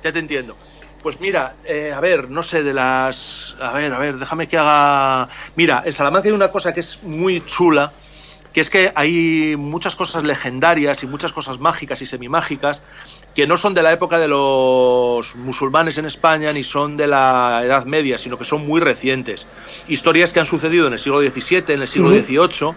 [0.03, 0.57] Ya te entiendo.
[1.03, 3.57] Pues mira, eh, a ver, no sé, de las.
[3.61, 5.29] A ver, a ver, déjame que haga.
[5.57, 7.92] Mira, en Salamanca hay una cosa que es muy chula,
[8.53, 12.81] que es que hay muchas cosas legendarias y muchas cosas mágicas y semimágicas
[13.35, 17.62] que no son de la época de los musulmanes en España ni son de la
[17.64, 19.47] Edad Media, sino que son muy recientes.
[19.88, 22.75] Historias que han sucedido en el siglo XVII, en el siglo XVIII,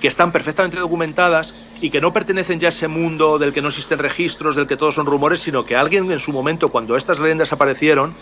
[0.00, 3.68] que están perfectamente documentadas y que no pertenecen ya a ese mundo del que no
[3.68, 7.18] existen registros, del que todos son rumores, sino que alguien en su momento, cuando estas
[7.18, 8.14] leyendas aparecieron,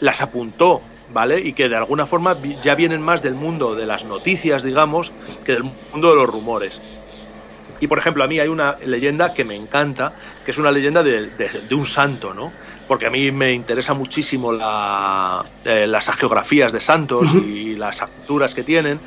[0.00, 0.80] las apuntó,
[1.12, 1.40] ¿vale?
[1.40, 5.12] Y que de alguna forma ya vienen más del mundo de las noticias, digamos,
[5.44, 6.80] que del mundo de los rumores.
[7.80, 10.12] Y por ejemplo, a mí hay una leyenda que me encanta,
[10.44, 12.52] que es una leyenda de, un santo, ¿no?
[12.86, 18.54] Porque a mí me interesa muchísimo la, eh, las geografías de santos y las aventuras
[18.54, 19.00] que tienen.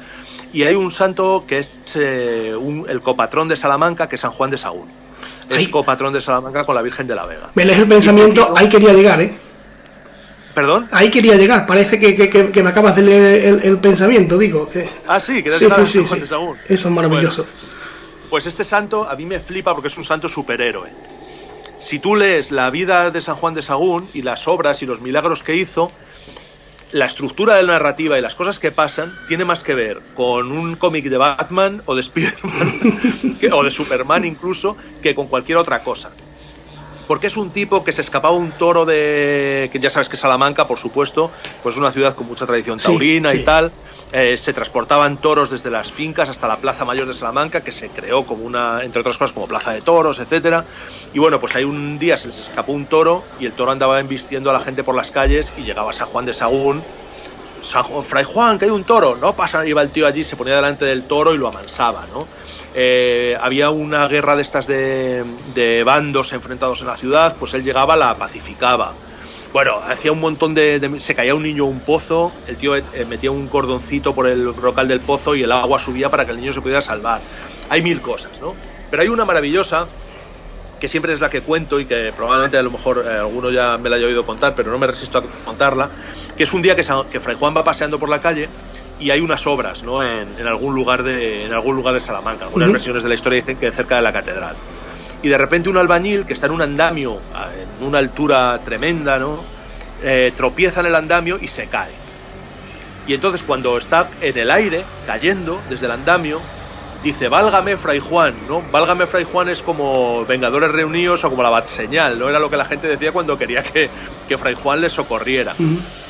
[0.52, 2.56] Y hay un santo que es eh,
[2.88, 4.90] el copatrón de Salamanca, que es San Juan de Sagún.
[5.50, 7.50] Es copatrón de Salamanca con la Virgen de la Vega.
[7.54, 9.34] Me lees el pensamiento, ahí quería llegar, ¿eh?
[10.54, 10.88] ¿Perdón?
[10.92, 14.68] Ahí quería llegar, parece que, me acabas de leer el, pensamiento, digo.
[15.08, 16.58] ah, sí, que sí, sí, Juan de Sagún.
[16.68, 17.46] Eso es maravilloso.
[18.28, 20.90] pues este santo a mí me flipa porque es un santo superhéroe
[21.80, 25.02] si tú lees la vida de San Juan de Sagún y las obras y los
[25.02, 25.90] milagros que hizo,
[26.92, 30.52] la estructura de la narrativa y las cosas que pasan tiene más que ver con
[30.52, 32.82] un cómic de Batman o de Spider-Man
[33.52, 36.12] o de Superman incluso que con cualquier otra cosa.
[37.08, 39.70] Porque es un tipo que se escapaba un toro de.
[39.72, 41.32] que ya sabes que Salamanca, por supuesto,
[41.64, 43.72] pues una ciudad con mucha tradición taurina y tal.
[44.14, 47.90] Eh, se transportaban toros desde las fincas hasta la Plaza Mayor de Salamanca, que se
[47.90, 50.64] creó como una, entre otras cosas, como plaza de toros, etcétera.
[51.14, 54.00] Y bueno, pues ahí un día se les escapó un toro y el toro andaba
[54.00, 56.82] embistiendo a la gente por las calles y llegaba San Juan de Sagún.
[57.64, 60.56] San Fray Juan, que hay un toro, no pasa, iba el tío allí, se ponía
[60.56, 62.26] delante del toro y lo amansaba, ¿no?
[62.74, 67.64] Eh, había una guerra de estas de, de bandos enfrentados en la ciudad, pues él
[67.64, 68.94] llegaba, la pacificaba
[69.58, 72.84] bueno, hacía un montón de, Se caía un niño a un pozo, el tío eh,
[73.10, 76.40] metía un cordoncito por el brocal del pozo y el agua subía para que el
[76.40, 77.22] niño se pudiera salvar.
[77.68, 78.54] Hay mil cosas, ¿no?
[78.92, 79.88] Pero hay una maravillosa
[80.80, 83.80] que siempre es la que cuento y que probablemente a lo mejor eh, alguno ya
[83.80, 85.90] me la haya oído contar, pero no me resisto a contarla,
[86.38, 88.50] que es un día que, que Fray Juan va paseando por la calle
[89.00, 90.04] y hay unas obras ¿no?
[90.04, 92.46] en, algún lugar de, en algún lugar de Salamanca.
[92.46, 94.56] Algunas versiones de la historia dicen que cerca de la catedral
[95.22, 97.20] y de repente un albañil que está en un andamio
[97.80, 99.44] en una altura tremenda, ¿no?
[100.04, 101.92] Eh, tropieza en el andamio y se cae.
[103.08, 106.42] Y entonces cuando está en el aire, cayendo desde el andamio,
[107.04, 108.62] dice, válgame Fray Juan, ¿no?
[108.72, 112.30] Válgame Fray Juan es como Vengadores Reunidos o como la bat señal, ¿no?
[112.30, 113.90] Era lo que la gente decía cuando quería que,
[114.28, 115.56] que Fray Juan le socorriera.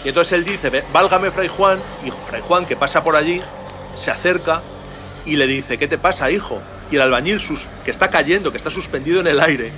[0.04, 3.42] Y entonces él dice, válgame Fray Juan, y Fray Juan que pasa por allí,
[3.96, 4.62] se acerca
[5.26, 6.60] y le dice, ¿qué te pasa, hijo?
[6.92, 9.72] Y el albañil sus, que está cayendo, que está suspendido en el aire,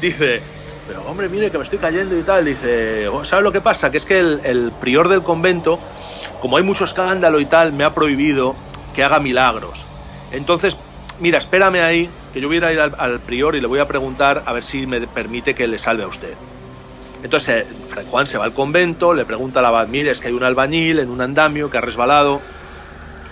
[0.00, 0.40] dice,
[0.86, 3.90] pero hombre, mire que me estoy cayendo y tal, dice, oh, ¿sabes lo que pasa?
[3.90, 5.78] Que es que el, prior del convento,
[6.40, 8.56] como hay mucho escándalo y tal, me ha prohibido
[8.94, 9.86] que haga milagros.
[10.32, 10.76] Entonces,
[11.20, 14.42] mira, espérame ahí, que yo voy a ir al, prior y le voy a preguntar
[14.44, 16.34] a ver si me permite que le salve a usted.
[17.22, 20.28] Entonces, Fray Juan se va al convento, le pregunta a la abad, mire, es que
[20.28, 22.40] hay un albañil en un andamio que ha resbalado,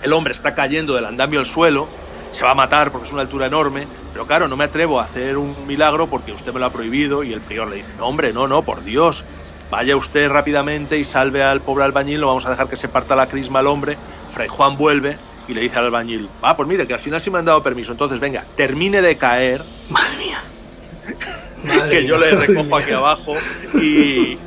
[0.01, 1.89] el hombre está cayendo del andamio al suelo,
[2.31, 5.03] se va a matar porque es una altura enorme, pero claro, no me atrevo a
[5.03, 8.07] hacer un milagro porque usted me lo ha prohibido y el prior le dice, no
[8.07, 9.23] hombre, no, no, por Dios,
[9.69, 13.15] vaya usted rápidamente y salve al pobre albañil, no vamos a dejar que se parta
[13.15, 13.97] la crisma al hombre,
[14.31, 17.19] Fray Juan vuelve y y le dice al albañil, ah, pues mire, que al final
[17.19, 19.63] sí me han dado permiso, entonces venga, termine de caer.
[19.89, 20.41] Madre mía.
[21.89, 23.33] que yo le recojo aquí abajo
[23.75, 24.37] y,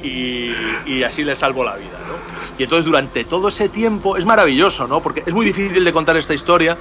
[0.87, 2.34] y, así le salvo la vida, ¿no?
[2.59, 5.01] Y entonces durante todo ese tiempo es maravilloso, ¿no?
[5.01, 6.77] Porque es muy difícil de contar esta historia.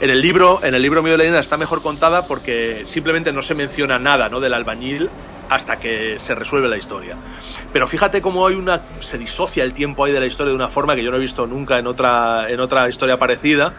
[0.00, 3.42] En el libro, en el libro mío de leyenda está mejor contada porque simplemente no
[3.42, 4.40] se menciona nada, ¿no?
[4.40, 5.10] Del albañil
[5.48, 7.16] hasta que se resuelve la historia.
[7.72, 10.68] Pero fíjate cómo hay una se disocia el tiempo ahí de la historia de una
[10.68, 13.72] forma que yo no he visto nunca en otra en otra historia parecida.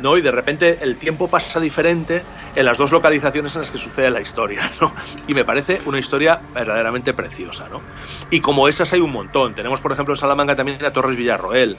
[0.00, 0.16] ¿No?
[0.16, 2.22] Y de repente el tiempo pasa diferente
[2.54, 4.92] en las dos localizaciones en las que sucede la historia, ¿no?
[5.26, 7.82] Y me parece una historia verdaderamente preciosa, ¿no?
[8.30, 9.54] Y como esas hay un montón.
[9.54, 11.76] Tenemos, por ejemplo, en Salamanca también a Torres Villarroel,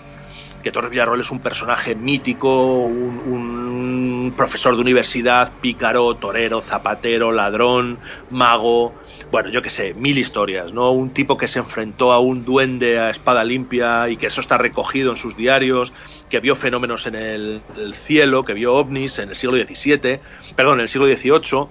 [0.68, 8.00] que Torres Villarroel es un personaje mítico, un, profesor de universidad, pícaro, torero, zapatero, ladrón,
[8.32, 8.94] mago,
[9.32, 10.92] bueno, yo qué sé, mil historias, ¿no?
[10.92, 14.58] Un tipo que se enfrentó a un duende a espada limpia y que eso está
[14.58, 15.94] recogido en sus diarios,
[16.30, 17.62] que vio fenómenos en el,
[17.94, 20.20] cielo, que vio ovnis en el siglo XVII,
[20.58, 21.68] perdón, en el siglo XVIII,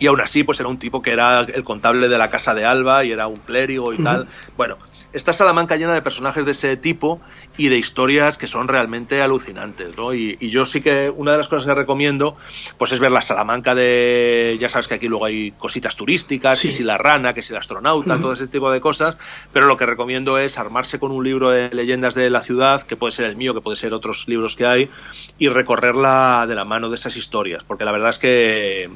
[0.00, 2.64] y aún así pues era un tipo que era el contable de la casa de
[2.64, 4.26] Alba y era un clérigo y tal.
[4.56, 4.76] Bueno,
[5.12, 7.20] está Salamanca llena de personajes de ese tipo
[7.56, 10.14] y de historias que son realmente alucinantes, ¿no?
[10.14, 12.36] Y, yo sí que una de las cosas que recomiendo,
[12.78, 16.72] pues es ver la Salamanca de, ya sabes que aquí luego hay cositas turísticas, que
[16.72, 19.16] si la rana, que si el astronauta, todo ese tipo de cosas,
[19.52, 22.96] pero lo que recomiendo es armarse con un libro de leyendas de la ciudad, que
[22.96, 24.90] puede ser el mío, que puede ser otros libros que hay,
[25.38, 28.90] y recorrerla de la mano de esas historias, porque la verdad es que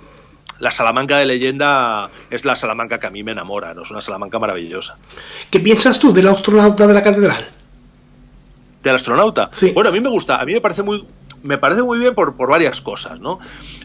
[0.59, 3.83] la Salamanca de leyenda es la Salamanca que a mí me enamora, ¿no?
[3.83, 4.97] Es una Salamanca maravillosa.
[5.51, 7.47] ¿Qué piensas tú del astronauta de la catedral?
[8.83, 9.51] ¿Del astronauta?
[9.53, 9.73] Sí.
[9.73, 11.05] Bueno, a mí me gusta, a mí me parece muy,
[11.42, 13.38] me parece muy bien por, por varias cosas, ¿no?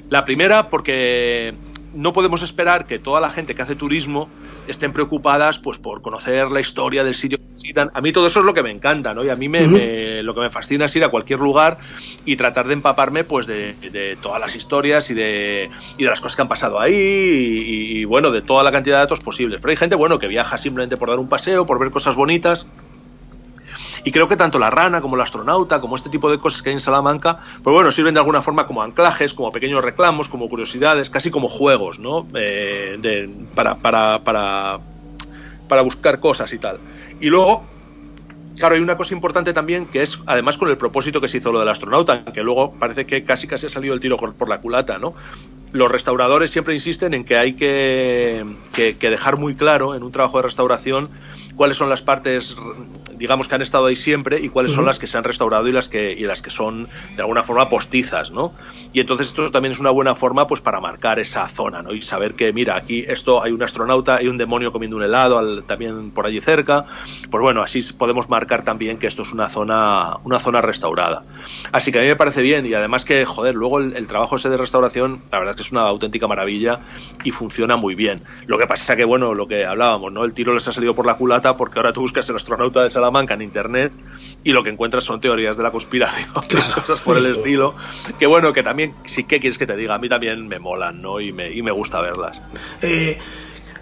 [0.10, 1.54] La primera, porque
[1.93, 4.30] no podemos esperar que toda la gente que hace turismo
[4.67, 7.91] estén preocupadas pues por conocer la historia del sitio que visitan.
[7.93, 9.23] A mí todo eso es lo que me encanta, ¿no?
[9.23, 11.80] Y a mí me, lo que me fascina es ir a cualquier lugar
[12.25, 16.36] y tratar de empaparme pues de, todas las historias y de, y de las cosas
[16.36, 19.60] que han pasado ahí y, y, bueno, de toda la cantidad de datos posibles.
[19.62, 22.67] Pero hay gente, bueno, que viaja simplemente por dar un paseo, por ver cosas bonitas
[24.04, 26.70] y creo que tanto la rana como el astronauta, como este tipo de cosas que
[26.70, 30.50] hay en Salamanca, pues bueno, sirven de alguna forma como anclajes, como pequeños reclamos, como
[30.50, 32.28] curiosidades, casi como juegos, ¿no?
[32.34, 34.80] Eh, para, para, para,
[35.68, 36.80] para buscar cosas y tal.
[37.20, 37.64] Y luego,
[38.58, 41.52] Claro, hay una cosa importante también que es, además con el propósito que se hizo
[41.52, 44.60] lo del astronauta, que luego parece que casi casi ha salido el tiro por la
[44.60, 45.16] culata, ¿no?
[45.72, 50.38] Los restauradores siempre insisten en que hay que, que dejar muy claro en un trabajo
[50.38, 51.10] de restauración
[51.56, 52.56] cuáles son las partes
[53.22, 55.72] digamos que han estado ahí siempre y cuáles son las que se han restaurado y
[55.72, 58.52] las que y las que son de alguna forma postizas, ¿no?
[58.93, 61.93] Y entonces esto también es una buena forma pues para marcar esa zona, ¿no?
[61.93, 65.62] Y saber que mira, aquí esto hay un astronauta, hay un demonio comiendo un helado
[65.63, 66.86] también por allí cerca.
[67.30, 71.23] Pues bueno, así podemos marcar también que esto es una zona una zona restaurada.
[71.71, 74.49] Así que a mí me parece bien y además que joder, luego el, trabajo ese
[74.49, 76.80] de restauración, la verdad es que es una auténtica maravilla
[77.23, 78.21] y funciona muy bien.
[78.47, 80.25] Lo que pasa es que bueno, lo que hablábamos, ¿no?
[80.25, 82.89] El tiro les ha salido por la culata porque ahora tú buscas el astronauta de
[82.89, 83.93] Salamanca manca en internet
[84.43, 87.75] y lo que encuentras son teorías de la conspiración, cosas por el estilo,
[88.17, 91.02] que bueno, que también, si qué quieres que te diga, a mí también me molan,
[91.02, 91.20] ¿no?
[91.20, 92.41] Y me, y me gusta verlas.
[92.82, 93.17] Eh,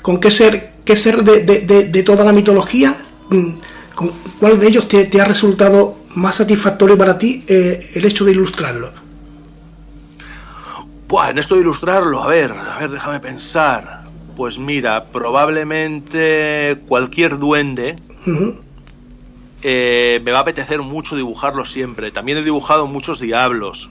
[0.02, 2.98] ¿Con qué ser, qué ser de, de, toda la mitología,
[3.30, 3.50] mm,
[3.96, 8.32] con cuál de ellos te, ha resultado más satisfactorio para ti eh, el hecho de
[8.32, 8.92] ilustrarlo?
[11.08, 14.04] Buah, en esto de ilustrarlo, a ver, a ver, déjame pensar.
[14.36, 17.96] Pues mira, probablemente cualquier duende,
[19.62, 22.12] eh, me va a apetecer mucho dibujarlo siempre.
[22.12, 23.90] También he dibujado muchos diablos,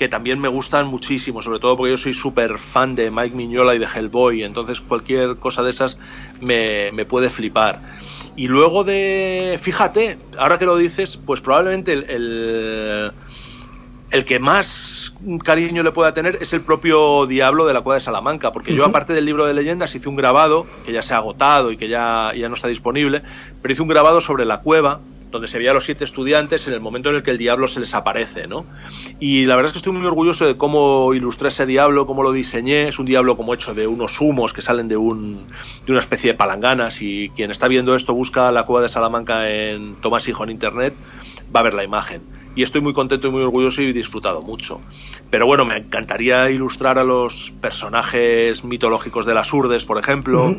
[0.00, 3.74] que también me gustan muchísimo, sobre todo porque yo soy súper fan de Mike Mignola
[3.74, 5.98] y de Hellboy, entonces cualquier cosa de esas
[6.40, 7.80] me, puede flipar.
[8.34, 13.12] Y luego de, fíjate, ahora que lo dices, pues probablemente el
[14.10, 15.12] el que más
[15.44, 18.84] cariño le pueda tener es el propio Diablo de la Cueva de Salamanca, porque yo
[18.84, 21.88] aparte del libro de leyendas hice un grabado, que ya se ha agotado y que
[21.88, 23.22] ya, ya no está disponible,
[23.62, 26.74] pero hice un grabado sobre la cueva, donde se veía a los siete estudiantes en
[26.74, 28.66] el momento en el que el diablo se les aparece, ¿no?
[29.18, 32.32] Y la verdad es que estoy muy orgulloso de cómo ilustré ese diablo, cómo lo
[32.32, 32.88] diseñé.
[32.88, 35.44] Es un diablo como hecho de unos humos que salen de, un,
[35.86, 39.48] de una especie de palanganas y quien está viendo esto busca la cueva de Salamanca
[39.48, 40.94] en Tomás Hijo en internet,
[41.54, 44.42] va a ver la imagen y estoy muy contento y muy orgulloso y he disfrutado
[44.42, 44.80] mucho.
[45.30, 50.56] Pero bueno, me encantaría ilustrar a los personajes mitológicos de las Urdes, por ejemplo.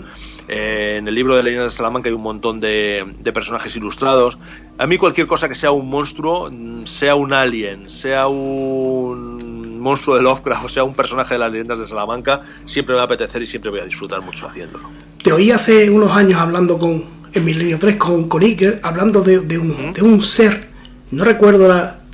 [0.48, 4.38] Eh, en el libro de Leyendas de Salamanca hay un montón de, personajes ilustrados.
[4.78, 10.16] A mí cualquier cosa que sea un monstruo, mm, sea un alien, sea un monstruo
[10.16, 13.06] de Lovecraft o sea un personaje de las Leyendas de Salamanca, siempre me va a
[13.06, 14.90] apetecer y siempre voy a disfrutar mucho haciéndolo.
[15.22, 19.40] Te oí hace unos años hablando con, en Milenio 3 con, con Iker, hablando de,
[19.58, 20.71] un, de un ser
[21.12, 21.68] no recuerdo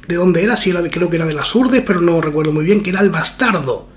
[0.07, 2.65] de dónde era, si era creo que era de las Urdes, pero no recuerdo muy
[2.65, 3.87] bien, que era el bastardo.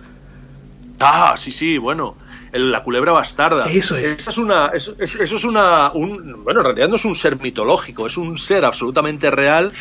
[0.99, 2.17] Ah, sí, sí, bueno.
[2.53, 3.65] la culebra bastarda.
[3.67, 4.19] Eso es.
[4.19, 5.93] Esa es una, eso, es una.
[5.93, 9.73] Un, bueno, en realidad no es un ser mitológico, es un ser absolutamente real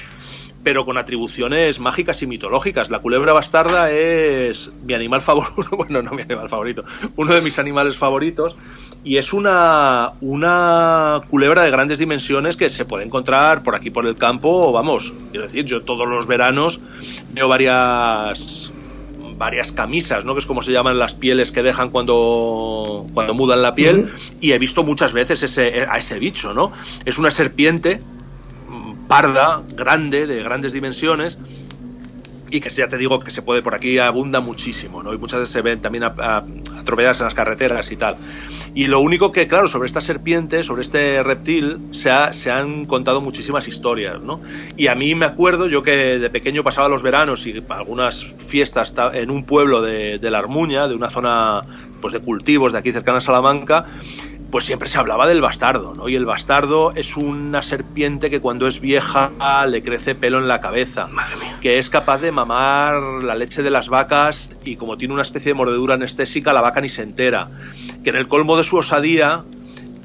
[0.64, 2.90] pero con atribuciones mágicas y mitológicas.
[2.90, 6.84] La culebra bastarda es mi animal favorito, bueno, no mi animal favorito,
[7.16, 8.56] uno de mis animales favoritos,
[9.04, 14.06] y es una, una culebra de grandes dimensiones que se puede encontrar por aquí por
[14.06, 16.80] el campo, vamos, quiero decir, yo todos los veranos
[17.34, 18.72] veo varias
[19.38, 20.34] varias camisas, ¿no?
[20.34, 24.12] Que es como se llaman las pieles que dejan cuando, cuando mudan la piel.
[24.42, 26.74] Y he visto muchas veces ese, a ese bicho, ¿no?
[27.06, 28.02] Es una serpiente
[29.10, 31.40] parda, grande, de grandes dimensiones,
[32.52, 35.14] y que ya te digo que se puede por aquí abunda muchísimo, ¿no?
[35.14, 38.18] Y muchas veces se ven también atropelladas en las carreteras y tal.
[38.76, 43.20] Y lo único que, claro, sobre esta serpiente, sobre este reptil, se, se han contado
[43.20, 44.40] muchísimas historias, ¿no?
[44.78, 48.94] Y a mí me acuerdo, yo que de pequeño pasaba los veranos y algunas fiestas
[49.14, 51.62] en un pueblo de, de La Armuña, de una zona
[52.00, 53.86] pues de cultivos de aquí cercana a Salamanca,
[54.52, 56.10] pues siempre se hablaba del bastardo, ¿no?
[56.10, 59.32] Y el bastardo es una serpiente que cuando es vieja
[59.68, 61.08] le crece pelo en la cabeza,
[61.62, 65.52] que es capaz de mamar la leche de las vacas y como tiene una especie
[65.52, 67.50] de mordedura anestésica, la vaca ni se entera.
[68.04, 69.44] Que en el colmo de su osadía,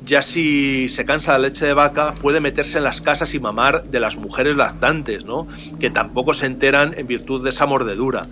[0.05, 3.84] ya si se cansa la leche de vaca, puede meterse en las casas y mamar
[3.84, 5.47] de las mujeres lactantes, ¿no?
[5.80, 8.22] Que tampoco se enteran en virtud de esa mordedura.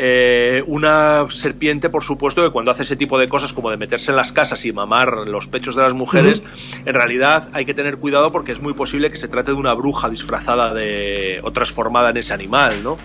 [0.00, 4.12] Eh, una serpiente, por supuesto, que cuando hace ese tipo de cosas como de meterse
[4.12, 6.40] en las casas y mamar los pechos de las mujeres,
[6.86, 9.74] en realidad hay que tener cuidado porque es muy posible que se trate de una
[9.74, 12.96] bruja disfrazada de o transformada en ese animal, ¿no?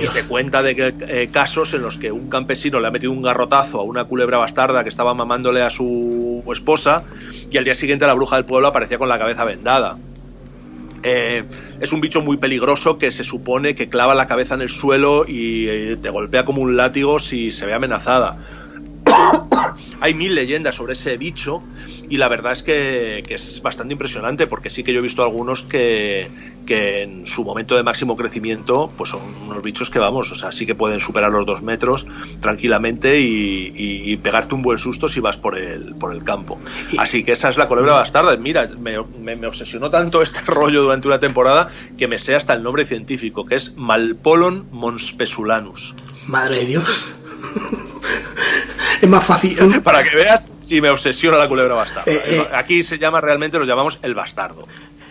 [0.00, 3.10] Y se cuenta de que, eh, casos en los que un campesino le ha metido
[3.10, 7.02] un garrotazo a una culebra bastarda que estaba mamándole a su esposa
[7.50, 9.96] y al día siguiente la bruja del pueblo aparecía con la cabeza vendada.
[11.02, 11.44] Eh,
[11.80, 15.24] es un bicho muy peligroso que se supone que clava la cabeza en el suelo
[15.26, 18.36] y eh, te golpea como un látigo si se ve amenazada.
[20.00, 21.62] Hay mil leyendas sobre ese bicho
[22.08, 25.62] y la verdad es que, es bastante impresionante porque sí que yo he visto algunos
[25.62, 26.28] que,
[26.68, 30.52] que en su momento de máximo crecimiento pues son unos bichos que vamos, o sea,
[30.52, 32.04] sí que pueden superar los dos metros
[32.40, 36.58] tranquilamente y, pegarte un buen susto si vas por el, por el campo.
[36.98, 38.36] Así que esa es la culebra bastarda.
[38.36, 38.96] Mira, me,
[39.36, 43.46] me, obsesionó tanto este rollo durante una temporada que me sé hasta el nombre científico,
[43.46, 45.94] que es Malpolon monspesulanus.
[46.26, 47.16] Madre de Dios.
[49.00, 49.56] es más fácil.
[49.84, 52.12] Para que veas si me obsesiona la culebra bastarda.
[52.12, 52.48] Eh, eh.
[52.52, 54.64] Aquí se llama realmente, lo llamamos el bastardo.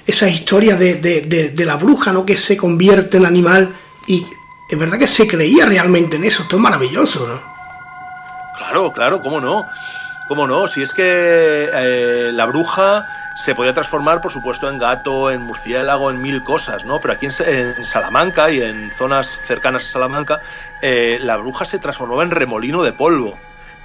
[0.08, 2.26] Esa historia de, de, la bruja, ¿no?
[2.26, 3.76] Que se convierte en animal
[4.08, 4.26] y
[4.70, 6.44] es verdad que se creía realmente en eso.
[6.44, 7.42] Esto es maravilloso, ¿no?
[8.58, 9.66] Claro, claro, cómo no.
[10.30, 11.04] Cómo no, si es que
[11.74, 13.06] eh, la bruja
[13.38, 17.00] se podía transformar, por supuesto, en gato, en murciélago, en mil cosas, ¿no?
[17.00, 20.42] Pero aquí en, Salamanca y en zonas cercanas a Salamanca,
[20.82, 23.38] la bruja se transformaba en remolino de polvo.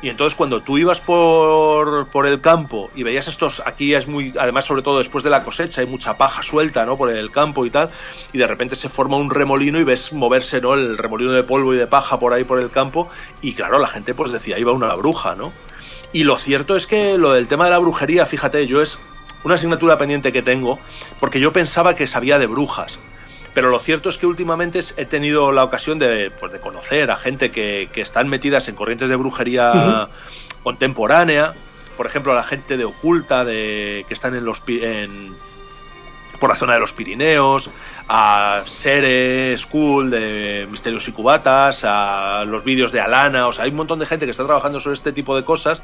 [0.03, 4.35] Y entonces cuando tú ibas por, por, el campo y veías estos, aquí es muy,
[4.37, 6.97] además sobre todo después de la cosecha, hay mucha paja suelta, ¿no?
[6.97, 7.89] Por el campo y tal,
[8.33, 10.75] y de repente se forma un remolino y ves moverse, ¿no?
[10.75, 13.09] El remolino de polvo y de paja por ahí por el campo,
[13.43, 15.53] y claro, la gente pues decía, iba una bruja, ¿no?
[16.13, 18.99] Y lo cierto es que lo del tema de la brujería, fíjate, yo es
[19.45, 20.81] una asignatura pendiente que tengo,
[21.21, 22.99] porque yo pensaba que sabía de brujas.
[23.55, 27.17] Pero lo cierto es que últimamente he tenido la ocasión de, pues, de conocer a
[27.17, 30.09] gente que, que, están metidas en corrientes de brujería
[30.63, 31.53] contemporánea.
[31.97, 35.35] Por ejemplo, a la gente de oculta, de, que están en los, en,
[36.43, 37.71] por la zona de los Pirineos,
[38.09, 43.71] a Sere School de Misterios y Cubatas, a los vídeos de Alana, o sea, hay
[43.71, 45.83] un montón de gente que está trabajando sobre este tipo de cosas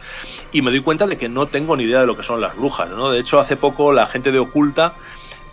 [0.51, 2.57] y me doy cuenta de que no tengo ni idea de lo que son las
[2.57, 3.11] brujas, ¿no?
[3.11, 4.95] De hecho, hace poco la gente de Oculta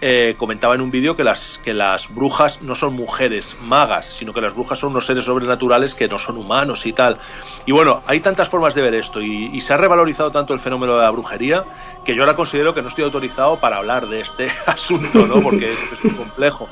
[0.02, 4.34] eh, comentaba en un vídeo que las, que las brujas no son mujeres magas, sino
[4.34, 7.18] que las brujas son unos seres sobrenaturales que no son humanos y tal.
[7.66, 10.96] Y bueno, hay tantas formas de ver esto y, se ha revalorizado tanto el fenómeno
[10.96, 11.66] de la brujería
[12.04, 15.42] que yo ahora considero que no estoy autorizado para hablar de este asunto, ¿no?
[15.42, 16.70] Porque es, muy complejo.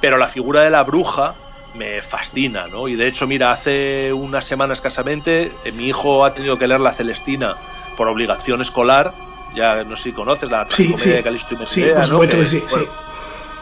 [0.00, 1.34] Pero la figura de la bruja
[1.74, 2.88] me fascina, ¿no?
[2.88, 6.80] Y de hecho, mira, hace unas semanas escasamente eh, mi hijo ha tenido que leer
[6.80, 7.56] la Celestina
[7.96, 9.14] por obligación escolar
[9.54, 12.20] ya no sé si conoces la comedia de Calisto y Mercedea, ¿no?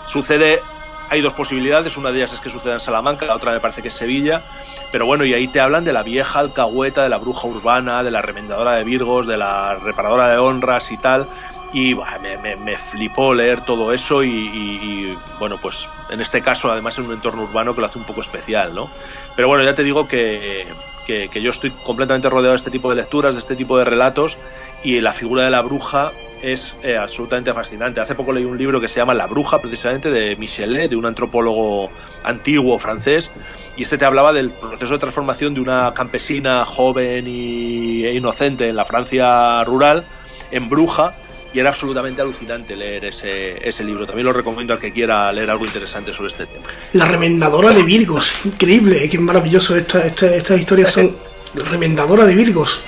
[0.07, 0.61] Sucede,
[1.09, 3.83] hay dos posibilidades, una de ellas es que suceda en Salamanca, la otra me parece
[3.83, 4.43] que es Sevilla,
[4.91, 8.11] pero bueno, y ahí te hablan de la vieja alcahueta, de la bruja urbana, de
[8.11, 11.29] la remendadora de Virgos, de la reparadora de honras y tal,
[11.73, 17.07] y me, me, flipó leer todo eso y, bueno, pues en este caso además en
[17.07, 18.91] un entorno urbano que lo hace un poco especial, ¿no?
[19.35, 20.67] Pero bueno, ya te digo que,
[21.07, 24.39] que, yo estoy completamente rodeado de este tipo de lecturas, de este tipo de relatos
[24.83, 28.01] y la figura de la bruja es eh, absolutamente fascinante.
[28.01, 31.07] Hace poco leí un libro que se llama La Bruja, precisamente, de Michelet, de un
[31.07, 31.89] antropólogo
[32.25, 33.31] antiguo francés,
[33.77, 38.75] y este te hablaba del proceso de transformación de una campesina joven e inocente en
[38.75, 40.05] la Francia rural
[40.51, 41.15] en bruja,
[41.53, 44.07] y era absolutamente alucinante leer ese, ese libro.
[44.07, 46.67] También lo recomiendo al que quiera leer algo interesante sobre este tema.
[46.95, 51.15] La remendadora de Virgos, increíble, qué maravilloso, esta, estas historias son
[51.55, 52.81] remendadora de Virgos.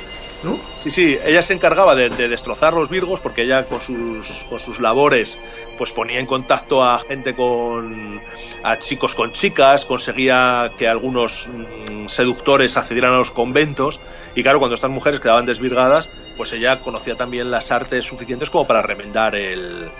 [0.76, 4.78] Sí, sí, ella se encargaba de, destrozar los virgos porque ella con sus, con sus
[4.78, 5.38] labores
[5.78, 8.20] pues ponía en contacto a gente con
[8.62, 14.00] a chicos con chicas, conseguía que algunos mm, seductores accedieran a los conventos
[14.34, 18.66] y claro, cuando estas mujeres quedaban desvirgadas, pues ella conocía también las artes suficientes como
[18.66, 19.90] para remendar el,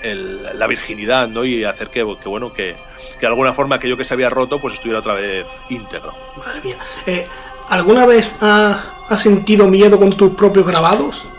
[0.59, 1.45] la virginidad, ¿no?
[1.45, 2.77] Y hacer que, bueno, que,
[3.21, 6.13] de alguna forma aquello que se había roto pues estuviera otra vez íntegro.
[6.37, 6.77] Madre mía.
[7.07, 7.27] Eh,
[7.69, 11.27] ¿Alguna vez has sentido miedo con tus propios grabados?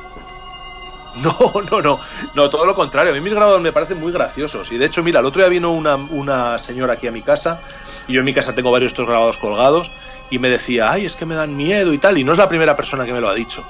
[1.15, 1.99] No, no, no,
[2.33, 3.13] no, todo lo contrario.
[3.13, 4.69] A mí mis grabados me parecen muy graciosos.
[4.73, 7.61] Y de hecho, mira, el otro día vino una, una señora aquí a mi casa,
[8.05, 9.89] y yo en mi casa tengo varios de estos grabados colgados,
[10.29, 12.49] y me decía, ay, es que me dan miedo y tal, y no es la
[12.49, 13.63] primera persona que me lo ha dicho.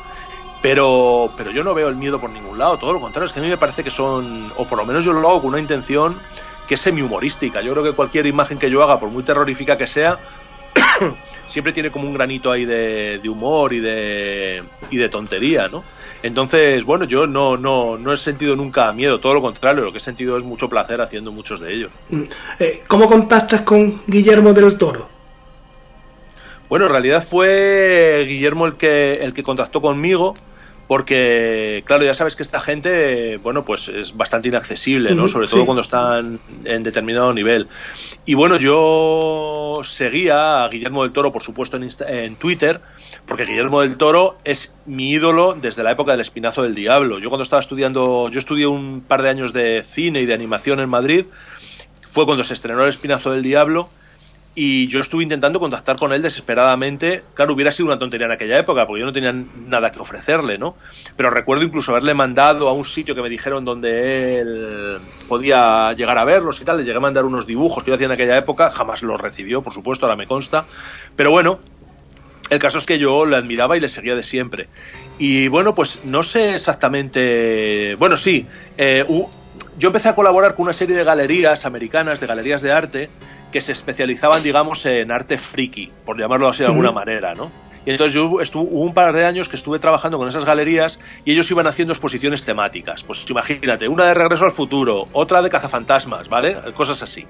[0.65, 3.39] Pero, pero yo no veo el miedo por ningún lado, todo lo contrario, es que
[3.39, 5.59] a mí me parece que son, o por lo menos yo lo hago con una
[5.59, 6.17] intención
[6.67, 7.61] que es semi-humorística.
[7.61, 10.17] Yo creo que cualquier imagen que yo haga, por muy terrorífica que sea,
[11.47, 15.83] siempre tiene como un granito ahí de, humor y de, y de tontería, ¿no?
[16.23, 19.99] Entonces, bueno, yo no, no, no he sentido nunca miedo, todo lo contrario, lo que
[19.99, 21.91] he sentido es mucho placer haciendo muchos de ellos.
[22.09, 22.23] Mm.
[22.57, 25.09] Eh, ¿Cómo contactas con Guillermo del Toro?
[26.69, 30.33] Bueno, en realidad fue Guillermo el que, el que contactó conmigo
[30.87, 35.65] porque claro ya sabes que esta gente bueno pues es bastante inaccesible no sobre todo
[35.65, 37.67] cuando están en determinado nivel.
[38.25, 42.81] Y bueno yo seguía a Guillermo del Toro por supuesto en, en Twitter
[43.25, 47.19] porque Guillermo del Toro es mi ídolo desde la época del Espinazo del Diablo.
[47.19, 50.79] Yo cuando estaba estudiando yo estudié un par de años de cine y de animación
[50.79, 51.25] en Madrid
[52.11, 53.89] fue cuando se estrenó el Espinazo del Diablo
[54.57, 57.23] y yo estuve intentando contactar con él desesperadamente.
[57.33, 59.35] Claro, hubiera sido una tontería en aquella época, porque yo no tenía
[59.67, 60.77] nada que ofrecerle, ¿no?
[61.17, 66.17] Pero recuerdo incluso haberle mandado a un sitio que me dijeron donde él podía llegar
[66.17, 66.77] a verlos y tal.
[66.77, 69.61] Le llegué a mandar unos dibujos que yo hacía en aquella época, jamás los recibió,
[69.61, 70.65] por supuesto, ahora me consta.
[71.17, 71.59] Pero bueno,
[72.49, 74.69] el caso es que yo le admiraba y le seguía de siempre.
[75.19, 77.95] Y bueno, pues no sé exactamente.
[77.95, 78.45] Bueno, sí,
[78.77, 79.05] eh,
[79.77, 83.09] yo empecé a colaborar con una serie de galerías americanas, de galerías de arte
[83.55, 87.49] que se especializaban, digamos, en arte friki, por llamarlo así de alguna manera, ¿no?
[87.85, 90.99] Y entonces yo estuve, hubo un par de años que estuve trabajando con esas galerías
[91.23, 93.05] y ellos iban haciendo exposiciones temáticas.
[93.05, 96.57] Pues imagínate, una de Regreso al Futuro, otra de Cazafantasmas, ¿vale?
[96.75, 97.25] Cosas así.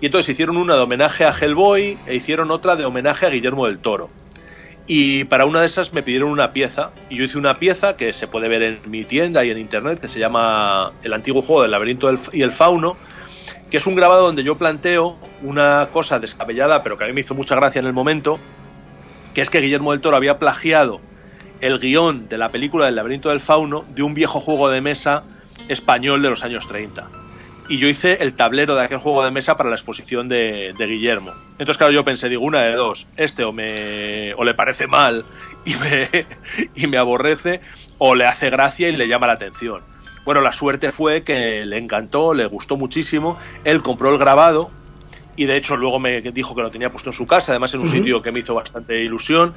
[0.00, 3.66] Y entonces hicieron una de homenaje a Hellboy e hicieron otra de homenaje a Guillermo
[3.66, 4.10] del Toro.
[4.86, 8.12] Y para una de esas me pidieron una pieza y yo hice una pieza que
[8.12, 11.62] se puede ver en mi tienda y en internet que se llama El antiguo juego
[11.62, 12.96] del laberinto y el fauno
[13.70, 17.20] que es un grabado donde yo planteo una cosa descabellada, pero que a mí me
[17.20, 18.38] hizo mucha gracia en el momento,
[19.34, 21.00] que es que Guillermo del Toro había plagiado
[21.60, 25.24] el guion de la película del laberinto del fauno de un viejo juego de mesa
[25.68, 27.08] español de los años 30.
[27.68, 31.32] Y yo hice el tablero de aquel juego de mesa para la exposición de, Guillermo.
[31.52, 35.26] Entonces, claro, yo pensé, digo, una de dos, este o me o le parece mal
[35.66, 36.08] y me,
[36.74, 37.60] y me aborrece,
[37.98, 39.82] o le hace gracia y le llama la atención.
[40.28, 43.38] Bueno, la suerte fue que le encantó, le gustó muchísimo.
[43.64, 44.70] Él compró el grabado
[45.36, 47.80] y de hecho luego me dijo que lo tenía puesto en su casa, además en
[47.80, 49.54] un sitio que me hizo bastante ilusión.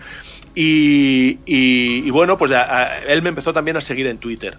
[0.56, 2.54] Y, bueno, pues
[3.06, 4.58] él me empezó también a seguir en Twitter.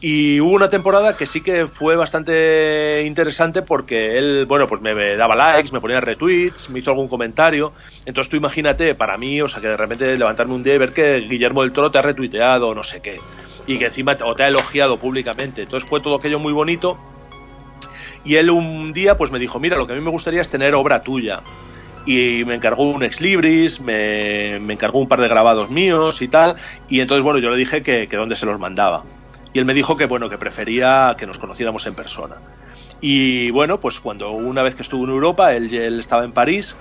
[0.00, 5.16] Y hubo una temporada que sí que fue bastante interesante porque él, bueno, pues me
[5.16, 7.72] daba likes, me ponía retweets, me hizo algún comentario.
[8.04, 10.92] Entonces tú imagínate, para mí, o sea, que de repente levantarme un día y ver
[10.92, 13.20] que Guillermo del Toro te ha retuiteado, no sé qué
[13.66, 15.62] y que encima o te ha elogiado públicamente.
[15.62, 16.98] Entonces fue todo aquello muy bonito.
[18.24, 20.48] Y él un día pues me dijo, mira, lo que a mí me gustaría es
[20.48, 21.42] tener obra tuya.
[22.06, 26.28] Y me encargó un ex libris, me, me encargó un par de grabados míos y
[26.28, 26.56] tal.
[26.88, 29.04] Y entonces, bueno, yo le dije que dónde se los mandaba.
[29.56, 32.36] Y él me dijo que, bueno, que prefería que nos conociéramos en persona.
[33.00, 36.76] Y bueno, pues cuando una vez que estuvo en Europa, él, él estaba en París,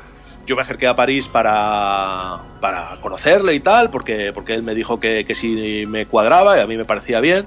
[0.45, 4.99] yo me acerqué a París para, para conocerle y tal, porque, porque él me dijo
[4.99, 7.45] que, que si me cuadraba y a mí me parecía bien.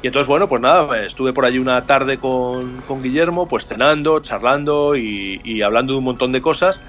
[0.00, 4.20] Y entonces, bueno, pues nada, estuve por allí una tarde con, con Guillermo, pues cenando,
[4.20, 6.80] charlando y, y, hablando de un montón de cosas.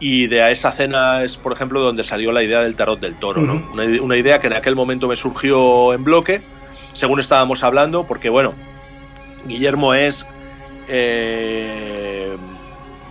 [0.00, 3.40] Y de esa cena es, por ejemplo, donde salió la idea del tarot del toro,
[3.40, 3.62] ¿no?
[3.72, 6.42] una, una idea que en aquel momento me surgió en bloque,
[6.96, 8.54] según estábamos hablando, porque, bueno,
[9.44, 10.26] Guillermo es...
[10.88, 12.34] Eh,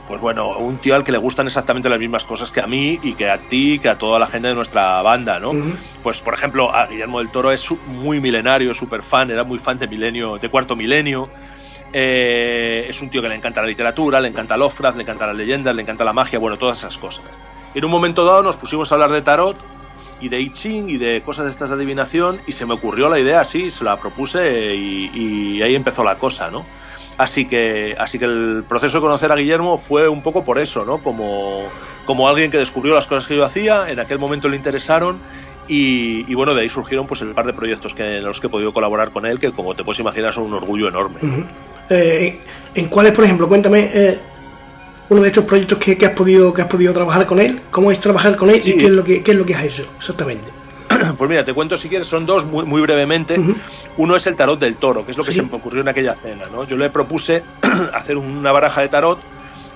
[0.08, 3.00] pues bueno, un tío al que le gustan exactamente las mismas cosas que a mí
[3.02, 5.52] y que a ti, que a toda la gente de nuestra banda, ¿no?
[6.04, 9.80] Pues por ejemplo, a Guillermo del Toro es muy milenario, súper fan, era muy fan
[9.80, 11.28] de Milenio, de Cuarto Milenio.
[11.92, 15.36] Eh, es un tío que le encanta la literatura, le encanta Lovecraft, le encanta las
[15.36, 17.26] leyendas, le encanta la magia, bueno, todas esas cosas.
[17.74, 19.58] En un momento dado nos pusimos a hablar de tarot
[20.22, 23.20] y de I Ching y de cosas estas de adivinación y se me ocurrió la
[23.20, 26.66] idea así, se la propuse y, y ahí empezó la cosa, ¿no?
[27.18, 30.84] Así que, así que el proceso de conocer a Guillermo fue un poco por eso,
[30.84, 30.98] ¿no?
[30.98, 31.64] Como,
[32.06, 35.20] como alguien que descubrió las cosas que yo hacía, en aquel momento le interesaron
[35.68, 38.50] y, bueno, de ahí surgieron pues el par de proyectos que, en los que he
[38.50, 41.20] podido colaborar con él, que como te puedes imaginar son un orgullo enorme.
[41.90, 42.40] Eh,
[42.76, 43.48] ¿En cuáles, por ejemplo?
[43.48, 44.20] Cuéntame eh,
[45.10, 48.00] uno de estos proyectos que, has podido, que has podido trabajar con él, cómo es
[48.00, 50.52] trabajar con él y qué es, lo que, qué es lo que has hecho exactamente.
[51.18, 53.40] Pues mira, te cuento si quieres, son dos muy, muy brevemente.
[53.98, 56.16] Uno es el tarot del toro, que es lo que se me ocurrió en aquella
[56.16, 56.44] cena.
[56.52, 56.64] ¿no?
[56.64, 57.44] Yo le propuse
[57.94, 59.20] hacer una baraja de tarot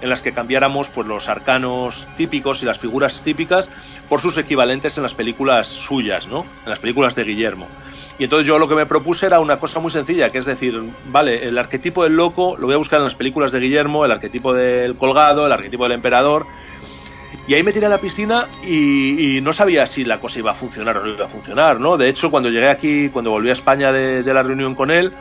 [0.01, 3.69] en las que cambiáramos pues, los arcanos típicos y las figuras típicas
[4.07, 6.45] por sus equivalentes en las películas suyas, ¿no?
[6.63, 7.67] en las películas de Guillermo.
[8.17, 10.81] Y entonces yo lo que me propuse era una cosa muy sencilla, que es decir,
[11.07, 14.11] vale, el arquetipo del loco lo voy a buscar en las películas de Guillermo, el
[14.11, 16.45] arquetipo del colgado, el arquetipo del emperador,
[17.49, 20.53] y ahí me tiré a la piscina y, no sabía si la cosa iba a
[20.53, 21.97] funcionar o no iba a funcionar, ¿no?
[21.97, 25.11] De hecho, cuando llegué aquí, cuando volví a España de, la reunión con él,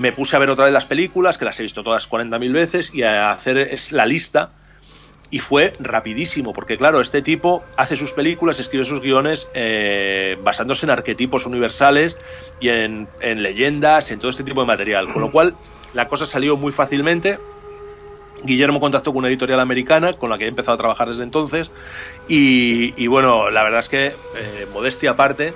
[0.00, 2.94] me puse a ver otra vez las películas, que las he visto todas 40.000 veces,
[2.94, 4.50] y a hacer la lista.
[5.30, 10.86] Y fue rapidísimo, porque claro, este tipo hace sus películas, escribe sus guiones eh, basándose
[10.86, 12.16] en arquetipos universales
[12.60, 15.12] y en, en leyendas, en todo este tipo de material.
[15.12, 15.54] Con lo cual,
[15.94, 17.38] la cosa salió muy fácilmente
[18.42, 21.70] Guillermo contactó con una editorial americana con la que he empezado a trabajar desde entonces
[22.28, 25.52] y, bueno, la verdad es que, eh, modestia aparte,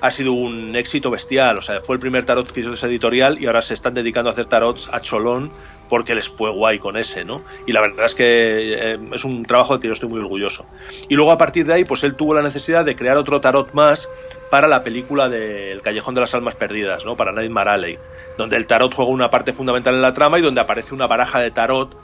[0.00, 1.58] ha sido un éxito bestial.
[1.58, 4.30] O sea, fue el primer tarot que hizo esa editorial y ahora se están dedicando
[4.30, 5.50] a hacer tarots a cholón
[5.88, 7.38] porque les fue guay con ese, ¿no?
[7.66, 10.66] Y la verdad es que eh, es un trabajo de que yo estoy muy orgulloso.
[11.08, 13.72] Y luego a partir de ahí, pues él tuvo la necesidad de crear otro tarot
[13.72, 14.08] más
[14.50, 17.16] para la película del Callejón de las Almas Perdidas, ¿no?
[17.16, 17.98] Para Nightmare Alley,
[18.36, 21.40] donde el tarot juega una parte fundamental en la trama y donde aparece una baraja
[21.40, 21.96] de tarot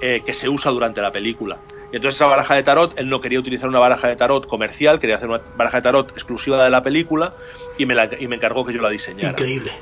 [0.00, 1.58] eh, que se usa durante la película.
[1.92, 4.98] Y entonces esa baraja de tarot, él no quería utilizar una baraja de tarot comercial,
[4.98, 7.34] quería hacer una baraja de tarot exclusiva de la película
[7.78, 9.30] y me, la, y me encargó que yo la diseñara.
[9.30, 9.72] Increíble.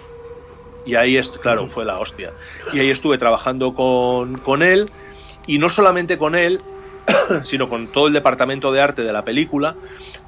[0.87, 2.33] Y ahí, es, claro, fue la hostia.
[2.73, 4.87] Y ahí estuve trabajando con, con él,
[5.47, 6.59] y no solamente con él,
[7.45, 9.77] sino con todo el departamento de arte de la película,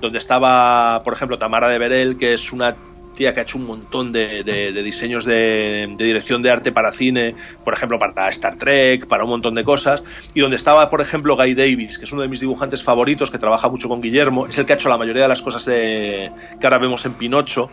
[0.01, 2.75] donde estaba, por ejemplo, Tamara de Berel, que es una
[3.17, 4.43] que ha hecho un montón de,
[4.85, 9.55] diseños de, dirección de arte para cine, por ejemplo, para Star Trek, para un montón
[9.55, 10.03] de cosas,
[10.35, 13.39] y donde estaba, por ejemplo, Guy Davis, que es uno de mis dibujantes favoritos, que
[13.39, 16.31] trabaja mucho con Guillermo, es el que ha hecho la mayoría de las cosas que
[16.63, 17.69] ahora vemos en Pinocho,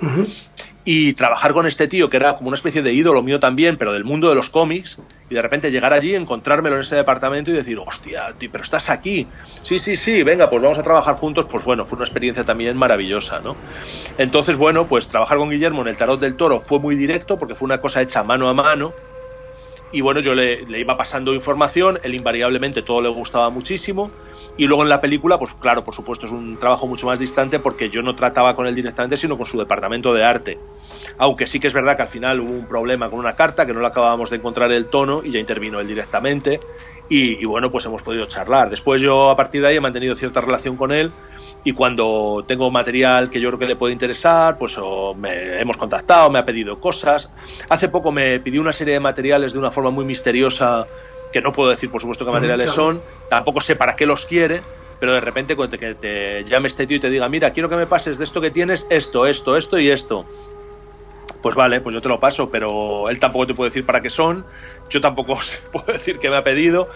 [0.86, 3.94] y trabajar con este tío, que era como una especie de ídolo mío también, pero
[3.94, 4.98] del mundo de los cómics,
[5.30, 8.90] y de repente llegar allí, encontrármelo en ese departamento y decir, hostia, tío, pero estás
[8.90, 9.28] aquí.
[9.62, 12.76] Sí, sí, sí, venga, pues vamos a trabajar juntos, pues bueno, fue una experiencia también
[12.78, 13.56] maravillosa, ¿no?
[14.18, 17.56] Entonces, bueno, pues trabajar con Guillermo en el Tarot del Toro fue muy directo, porque
[17.56, 18.94] fue una cosa hecha mano a mano,
[19.94, 24.10] y bueno, yo le, iba pasando información, él invariablemente todo le gustaba muchísimo.
[24.58, 27.60] Y luego en la película, pues claro, por supuesto, es un trabajo mucho más distante
[27.60, 30.58] porque yo no trataba con él directamente, sino con su departamento de arte.
[31.20, 33.74] Aunque sí que es verdad que al final hubo un problema con una carta, que
[33.74, 36.60] no le acabábamos de encontrar el tono y ya intervino él directamente.
[37.10, 38.70] Y, y bueno, pues hemos podido charlar.
[38.70, 41.12] Después yo a partir de ahí he mantenido cierta relación con él
[41.66, 44.78] y cuando tengo material que yo creo que le puede interesar, pues
[45.18, 47.30] me hemos contactado, me ha pedido cosas.
[47.70, 50.86] Hace poco me pidió una serie de materiales de una forma muy misteriosa,
[51.32, 54.62] que no puedo decir por supuesto qué materiales son, tampoco sé para qué los quiere,
[54.99, 57.70] pero de repente cuando te, que te llame este tío y te diga, mira, quiero
[57.70, 60.26] que me pases de esto que tienes, esto, esto, esto y esto.
[61.44, 64.10] Pues vale, pues yo te lo paso, pero él tampoco te puede decir para qué
[64.10, 64.46] son,
[64.89, 65.38] yo tampoco
[65.74, 66.88] puedo decir que me ha pedido,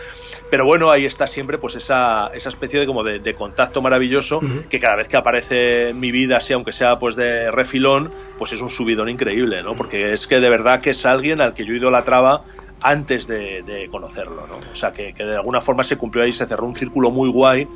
[0.49, 4.39] pero bueno, ahí está siempre pues esa, esa especie de como de, contacto maravilloso
[4.69, 8.53] que cada vez que aparece en mi vida, así aunque sea pues de refilón, pues
[8.53, 9.75] es un subidón increíble, ¿no?
[9.75, 12.43] Porque es que de verdad que es alguien al que yo he ido la traba
[12.81, 14.59] antes de, conocerlo, ¿no?
[14.71, 17.29] O sea, que, que, de alguna forma se cumplió ahí, se cerró un círculo muy
[17.29, 17.67] guay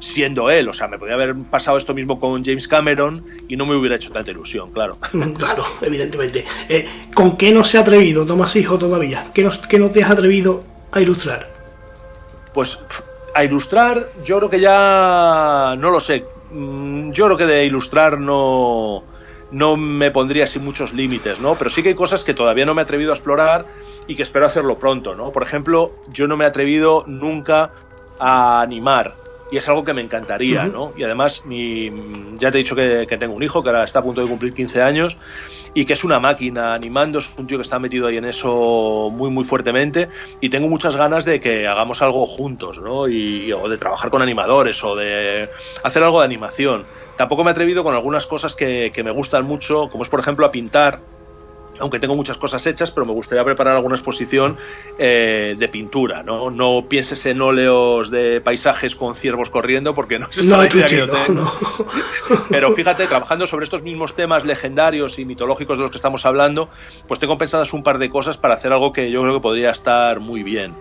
[0.00, 0.68] siendo él.
[0.68, 3.96] O sea, me podría haber pasado esto mismo con James Cameron y no me hubiera
[3.96, 4.98] hecho tanta ilusión, claro.
[5.38, 6.44] Claro, evidentemente.
[6.68, 9.30] Eh, ¿Con qué no se ha atrevido Tomás Hijo todavía?
[9.32, 11.48] ¿Qué no, qué no te has atrevido a ilustrar?
[12.52, 12.78] Pues
[13.34, 16.24] a ilustrar, yo creo que ya no lo sé.
[16.50, 19.04] Mm, yo creo que de ilustrar no,
[19.52, 21.54] no me pondría así muchos límites, ¿no?
[21.54, 23.66] Pero sí que hay cosas que todavía no me he atrevido a explorar
[24.06, 25.30] y que espero hacerlo pronto, ¿no?
[25.30, 27.70] Por ejemplo, yo no me he atrevido nunca
[28.18, 29.14] a animar
[29.50, 30.92] y es algo que me encantaría, ¿no?
[30.96, 31.90] Y además, mi,
[32.38, 34.28] ya te he dicho que, que, tengo un hijo que ahora está a punto de
[34.28, 35.16] cumplir 15 años
[35.74, 39.10] y que es una máquina animando, es un tío que está metido ahí en eso
[39.12, 40.08] muy, muy fuertemente
[40.40, 43.08] y tengo muchas ganas de que hagamos algo juntos, ¿no?
[43.08, 45.50] Y, o de trabajar con animadores o de
[45.82, 46.84] hacer algo de animación.
[47.16, 50.20] Tampoco me he atrevido con algunas cosas que, que me gustan mucho, como es por
[50.20, 51.00] ejemplo a pintar
[51.80, 54.56] aunque tengo muchas cosas hechas, pero me gustaría preparar alguna exposición
[54.98, 56.50] eh, de pintura, ¿no?
[56.50, 60.86] No pienses en óleos de paisajes con ciervos corriendo, porque no es esa la idea
[60.86, 61.52] que yo tengo.
[62.50, 66.68] Pero fíjate, trabajando sobre estos mismos temas legendarios y mitológicos de los que estamos hablando,
[67.08, 69.70] pues tengo pensadas un par de cosas para hacer algo que yo creo que podría
[69.70, 70.74] estar muy bien.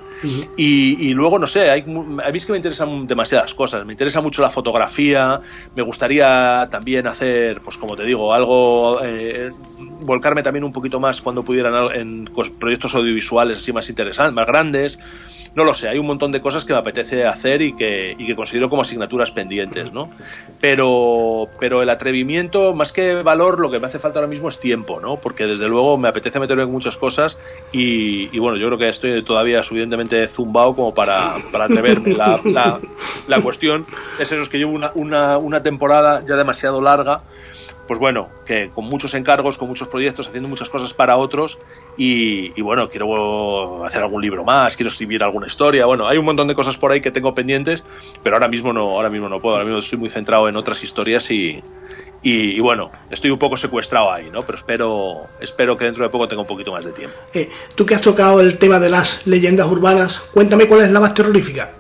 [0.58, 1.84] y, luego, no sé, hay, a
[2.32, 3.86] mí es que me interesan demasiadas cosas.
[3.86, 5.42] Me interesa mucho la fotografía,
[5.76, 9.00] me gustaría también hacer, pues como te digo, algo...
[9.04, 9.52] Eh,
[10.02, 14.98] volcarme también un poquito más cuando pudieran en proyectos audiovisuales así más interesantes, más grandes.
[15.56, 18.28] No lo sé, hay un montón de cosas que me apetece hacer y que, y
[18.28, 20.10] que considero como asignaturas pendientes, ¿no?
[20.62, 24.60] Pero, pero el atrevimiento, más que valor, lo que me hace falta ahora mismo es
[24.60, 25.18] tiempo, ¿no?
[25.18, 27.38] Porque desde luego me apetece meterme en muchas cosas
[27.72, 32.14] y, bueno, yo creo que estoy todavía suficientemente zumbado como para, para atreverme.
[32.14, 32.80] La, la,
[33.28, 33.88] la, cuestión
[34.20, 37.22] es eso, es que llevo una, una, una temporada ya demasiado larga
[37.90, 41.58] pues bueno, que con muchos encargos, con muchos proyectos, haciendo muchas cosas para otros
[41.98, 46.48] y, bueno, quiero hacer algún libro más, quiero escribir alguna historia, bueno, hay un montón
[46.48, 47.84] de cosas por ahí que tengo pendientes,
[48.22, 50.84] pero ahora mismo no, ahora mismo no puedo, ahora mismo estoy muy centrado en otras
[50.84, 51.64] historias y,
[52.22, 54.44] y, bueno, estoy un poco secuestrado ahí, ¿no?
[54.44, 57.18] Pero espero, espero que dentro de poco tenga un poquito más de tiempo.
[57.34, 61.00] Eh, tú que has tocado el tema de las leyendas urbanas, cuéntame cuál es la
[61.00, 61.72] más terrorífica.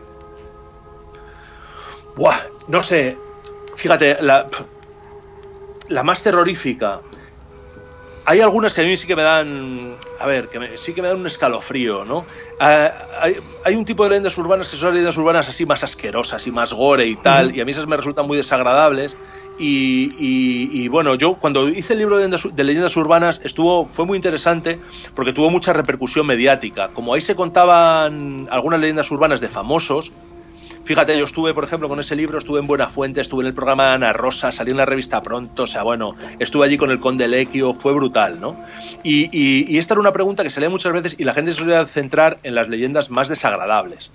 [2.15, 3.15] Buah, no sé.
[3.75, 4.47] Fíjate, la,
[5.89, 7.01] la más terrorífica.
[8.25, 11.07] Hay algunas que a mí sí que me dan, a ver, que sí que me
[11.07, 12.25] dan un escalofrío, ¿no?
[12.59, 12.91] Ah,
[13.63, 16.71] hay, un tipo de leyendas urbanas que son leyendas urbanas así más asquerosas y más
[16.71, 19.17] gore y tal, y a mí esas me resultan muy desagradables.
[19.61, 24.15] Y, bueno, yo cuando hice el libro de leyendas, de leyendas, urbanas estuvo fue muy
[24.15, 24.79] interesante
[25.13, 26.89] porque tuvo mucha repercusión mediática.
[26.89, 30.13] Como ahí se contaban algunas leyendas urbanas de famosos,
[30.89, 33.53] Fíjate, yo estuve, por ejemplo, con ese libro, estuve en Buena Fuente, estuve en el
[33.53, 36.99] programa Ana Rosa, salí en la revista Pronto, o sea, bueno, estuve allí con el
[36.99, 38.59] Conde Lequio, fue brutal, ¿no?
[39.03, 41.85] Y, esta era una pregunta que se lee muchas veces y la gente se suele
[41.85, 44.09] centrar en las leyendas más desagradables.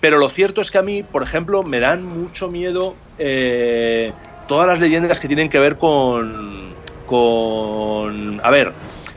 [0.00, 4.14] Pero lo cierto es que a mí, por ejemplo, me dan mucho miedo eh,
[4.48, 6.70] todas las leyendas que tienen que ver con.
[7.04, 8.40] con.
[8.42, 8.72] A ver,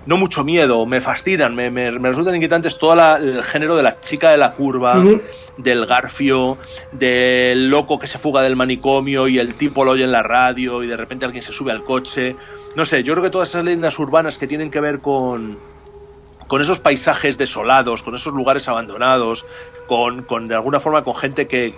[0.06, 4.32] no mucho miedo, me fascinan, me, me, resultan inquietantes todo el género de la chica
[4.32, 5.02] de la curva
[5.58, 6.58] del garfio,
[6.92, 10.84] del loco que se fuga del manicomio y el tipo lo oye en la radio
[10.84, 12.36] y de repente alguien se sube al coche.
[12.76, 15.58] No sé, yo creo que todas esas leyendas urbanas que tienen que ver con,
[16.48, 19.46] con esos paisajes desolados, con esos lugares abandonados,
[19.88, 21.74] con, con de alguna forma con gente que,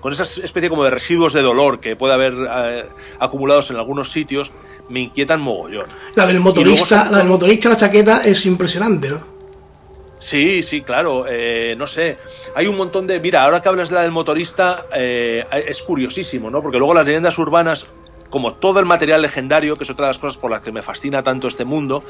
[0.00, 2.86] con esa especie como de residuos de dolor que puede haber eh,
[3.18, 4.52] acumulados en algunos sitios,
[4.88, 5.86] me inquietan mogollón.
[6.14, 9.37] La del motorista, la del motorista, la chaqueta es impresionante, ¿no?
[10.18, 11.24] Sí, sí, claro.
[11.28, 12.18] Eh, no sé.
[12.54, 13.20] Hay un montón de.
[13.20, 16.62] Mira, ahora que hablas de la del motorista, eh, es curiosísimo, ¿no?
[16.62, 17.86] Porque luego las leyendas urbanas,
[18.30, 20.82] como todo el material legendario, que es otra de las cosas por las que me
[20.82, 22.02] fascina tanto este mundo,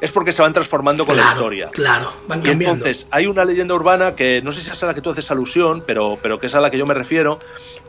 [0.00, 1.68] es porque se van transformando con la historia.
[1.70, 2.64] Claro, van cambiando.
[2.64, 5.10] Y entonces, hay una leyenda urbana que no sé si es a la que tú
[5.10, 7.38] haces alusión, pero, pero que es a la que yo me refiero,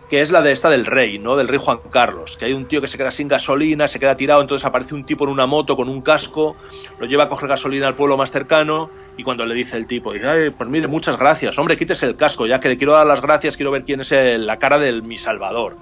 [0.09, 1.35] que es la de esta del rey, ¿no?
[1.35, 4.15] Del rey Juan Carlos, que hay un tío que se queda sin gasolina, se queda
[4.15, 6.55] tirado, entonces aparece un tipo en una moto con un casco,
[6.99, 10.13] lo lleva a coger gasolina al pueblo más cercano y cuando le dice el tipo,
[10.13, 13.07] dice, Ay, pues mire, muchas gracias, hombre, quítese el casco, ya que le quiero dar
[13.07, 15.75] las gracias, quiero ver quién es la cara del mi salvador.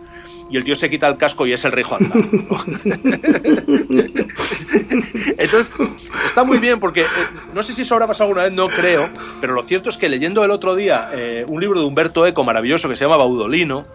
[0.50, 2.02] Y el tío se quita el casco y es el rey Juan.
[5.38, 5.72] Entonces,
[6.28, 7.08] está muy bien porque, eh,
[7.54, 9.10] no sé si eso habrá pasado alguna vez, no creo,
[9.42, 12.44] pero lo cierto es que leyendo el otro día eh, un libro de Humberto Eco
[12.44, 13.86] maravilloso que se llama Baudolino,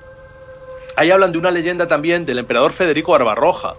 [0.97, 3.74] ahí hablan de una leyenda también del emperador Federico Barbarroja.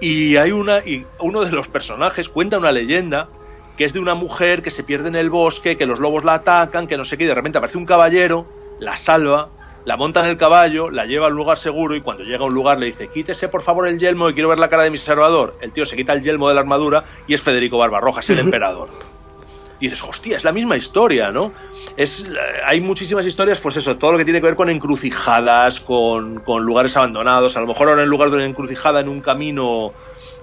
[0.00, 3.28] Y hay una, y uno de los personajes cuenta una leyenda
[3.76, 6.34] que es de una mujer que se pierde en el bosque, que los lobos la
[6.34, 8.46] atacan, que no sé qué, y de repente aparece un caballero,
[8.78, 9.48] la salva,
[9.84, 12.46] la monta en el caballo, la lleva a un lugar seguro y cuando llega a
[12.46, 14.90] un lugar le dice, quítese por favor el yelmo y quiero ver la cara de
[14.90, 15.54] mi salvador.
[15.60, 18.38] El tío se quita el yelmo de la armadura y es Federico Barbarroja, es el
[18.38, 18.88] emperador.
[19.80, 21.52] Y dices, hostia, es la misma historia, ¿no?
[21.96, 22.32] Es, eh,
[22.64, 26.62] hay muchísimas historias, pues eso, todo lo que tiene que ver con encrucijadas, con, con
[26.62, 29.92] lugares abandonados, a lo mejor ahora en lugar de una encrucijada en un camino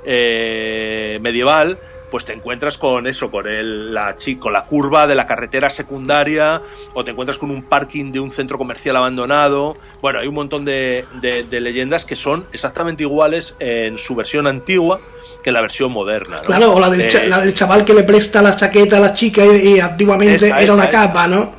[0.03, 1.79] eh, medieval,
[2.11, 6.61] pues te encuentras con eso, con el, la, con la curva de la carretera secundaria,
[6.93, 9.73] o te encuentras con un parking de un centro comercial abandonado.
[10.01, 11.05] Bueno, hay un montón de,
[11.49, 14.99] leyendas que son exactamente iguales en su versión antigua
[15.41, 16.41] que la versión moderna.
[16.41, 20.49] Claro, o la del, chaval que le presta la chaqueta a la chica y, antiguamente
[20.49, 21.51] era una capa, ¿no?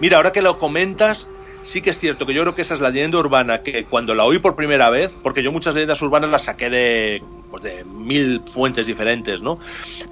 [0.00, 1.26] Mira, ahora que lo comentas,
[1.66, 4.14] sí que es cierto que yo creo que esa es la leyenda urbana que cuando
[4.14, 7.84] la oí por primera vez, porque yo muchas leyendas urbanas las saqué de, pues de
[7.84, 9.58] mil fuentes diferentes, ¿no?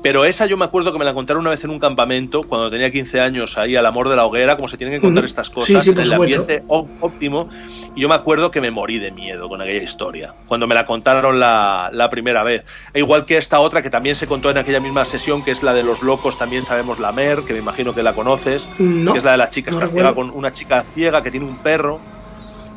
[0.03, 2.71] Pero esa yo me acuerdo que me la contaron una vez en un campamento, cuando
[2.71, 5.49] tenía 15 años, ahí al amor de la hoguera, como se tienen que contar estas
[5.49, 7.49] cosas, en el ambiente óptimo,
[7.95, 10.85] y yo me acuerdo que me morí de miedo con aquella historia, cuando me la
[10.87, 12.65] contaron la, la primera vez.
[12.93, 15.63] E igual que esta otra que también se contó en aquella misma sesión, que es
[15.63, 19.19] la de los locos, también sabemos la Mer, que me imagino que la conoces, que
[19.19, 22.01] es la de la chica ciega con una chica ciega que tiene un perro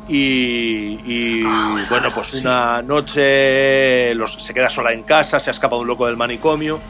[0.08, 5.86] y, ah, bueno, pues una noche se queda sola en casa, se ha escapado un
[5.86, 6.80] loco del manicomio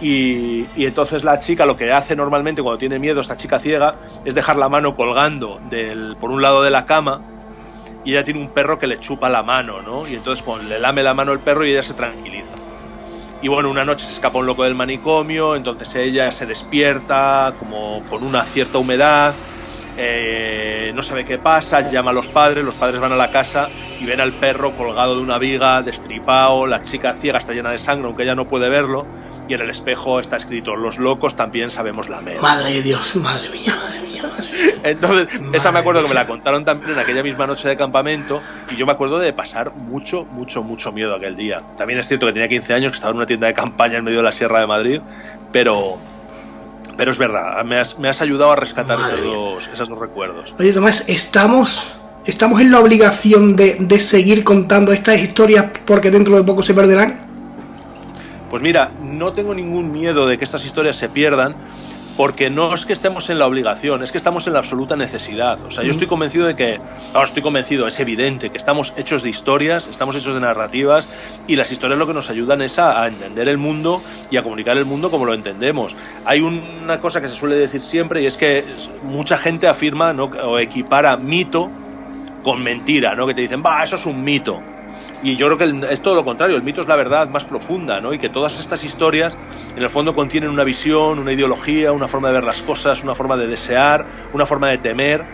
[0.00, 3.92] y, entonces la chica lo que hace normalmente cuando tiene miedo, esta chica ciega,
[4.24, 7.22] es dejar la mano colgando del, por un lado de la cama
[8.04, 10.06] y ella tiene un perro que le chupa la mano, ¿no?
[10.08, 12.54] Y entonces le lame la mano el perro y ella se tranquiliza.
[13.42, 18.02] Y bueno, una noche se escapa un loco del manicomio, entonces ella se despierta como
[18.08, 19.34] con una cierta humedad
[20.02, 23.68] eh, no sabe qué pasa, llama a los padres, los padres van a la casa
[24.00, 27.78] y ven al perro colgado de una viga, destripado, la chica ciega está llena de
[27.78, 29.06] sangre, aunque ella no puede verlo,
[29.46, 32.40] y en el espejo está escrito, los locos también sabemos la mera.
[32.40, 34.22] Madre de Dios, madre mía, madre mía.
[34.84, 38.40] Entonces, esa me acuerdo que me la contaron también en aquella misma noche de campamento
[38.70, 41.58] y yo me acuerdo de pasar mucho, mucho, mucho miedo aquel día.
[41.76, 44.04] También es cierto que tenía 15 años, que estaba en una tienda de campaña en
[44.04, 45.00] medio de la Sierra de Madrid,
[45.52, 45.98] pero,
[47.00, 48.98] pero es verdad, me has, ayudado a rescatar
[49.72, 50.54] esos dos, recuerdos.
[50.58, 51.94] Oye, Tomás, estamos,
[52.26, 56.74] estamos en la obligación de, de seguir contando estas historias porque dentro de poco se
[56.74, 57.20] perderán.
[58.50, 61.54] Pues mira, no tengo ningún miedo de que estas historias se pierdan,
[62.16, 65.62] porque no es que estemos en la obligación, es que estamos en la absoluta necesidad.
[65.64, 66.80] O sea, yo estoy convencido de que,
[67.14, 71.08] no, estoy convencido, es evidente que estamos hechos de historias, estamos hechos de narrativas
[71.46, 74.76] y las historias lo que nos ayudan es a, entender el mundo y a comunicar
[74.76, 75.94] el mundo como lo entendemos.
[76.24, 78.64] Hay una cosa que se suele decir siempre y es que
[79.02, 80.24] mucha gente afirma ¿no?
[80.24, 81.70] o equipara mito
[82.42, 83.26] con mentira, ¿no?
[83.26, 84.60] Que te dicen, va, eso es un mito.
[85.22, 88.00] Y yo creo que es todo lo contrario, el mito es la verdad más profunda,
[88.00, 88.14] ¿no?
[88.14, 89.36] Y que todas estas historias,
[89.76, 93.14] en el fondo, contienen una visión, una ideología, una forma de ver las cosas, una
[93.14, 95.24] forma de desear, una forma de temer,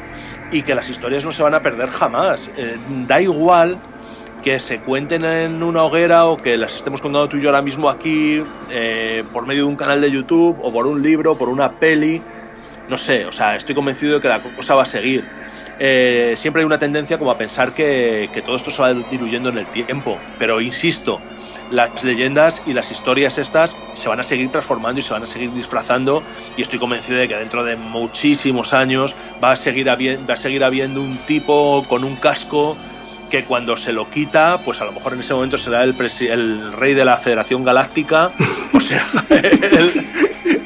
[0.51, 2.51] y que las historias no se van a perder jamás.
[2.57, 2.77] Eh,
[3.07, 3.79] da igual
[4.43, 7.63] que se cuenten en una hoguera o que las estemos contando tú y yo ahora
[7.63, 11.49] mismo aquí, eh, por medio de un canal de YouTube, o por un libro, por
[11.49, 12.21] una peli,
[12.89, 15.25] no sé, o sea, estoy convencido de que la cosa va a seguir
[15.79, 19.59] eh, siempre hay una tendencia como a pensar que, todo esto se va diluyendo en
[19.59, 20.19] el tiempo.
[20.39, 21.21] Pero insisto,
[21.71, 25.27] las leyendas y las historias estas se van a seguir transformando y se van a
[25.27, 26.23] seguir disfrazando
[26.57, 30.65] y estoy convencido de que dentro de muchísimos años va a seguir, va a seguir
[30.65, 32.77] habiendo un tipo con un casco
[33.31, 36.73] que cuando se lo quita, pues a lo mejor en ese momento será el, el
[36.73, 38.31] rey de la Federación Galáctica,
[38.73, 39.05] o sea,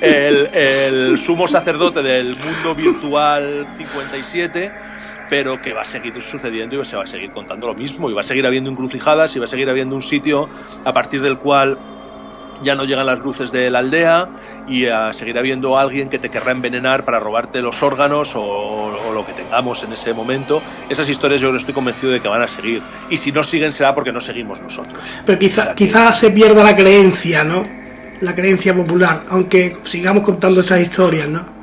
[0.02, 4.89] el, el sumo sacerdote del mundo virtual 57
[5.30, 8.12] pero que va a seguir sucediendo y se va a seguir contando lo mismo y
[8.12, 10.48] va a seguir habiendo encrucijadas y va a seguir habiendo un sitio
[10.84, 11.78] a partir del cual
[12.62, 14.28] ya no llegan las luces de la aldea
[14.68, 19.24] y a seguir habiendo alguien que te querrá envenenar para robarte los órganos o, lo
[19.24, 20.62] que tengamos en ese momento.
[20.88, 22.82] Esas historias yo estoy convencido de que van a seguir.
[23.08, 24.98] Y si no siguen será porque no seguimos nosotros.
[25.24, 27.62] Pero quizá, quizá se pierda la creencia, ¿no?
[28.20, 31.59] La creencia popular, aunque sigamos contando estas historias, ¿no?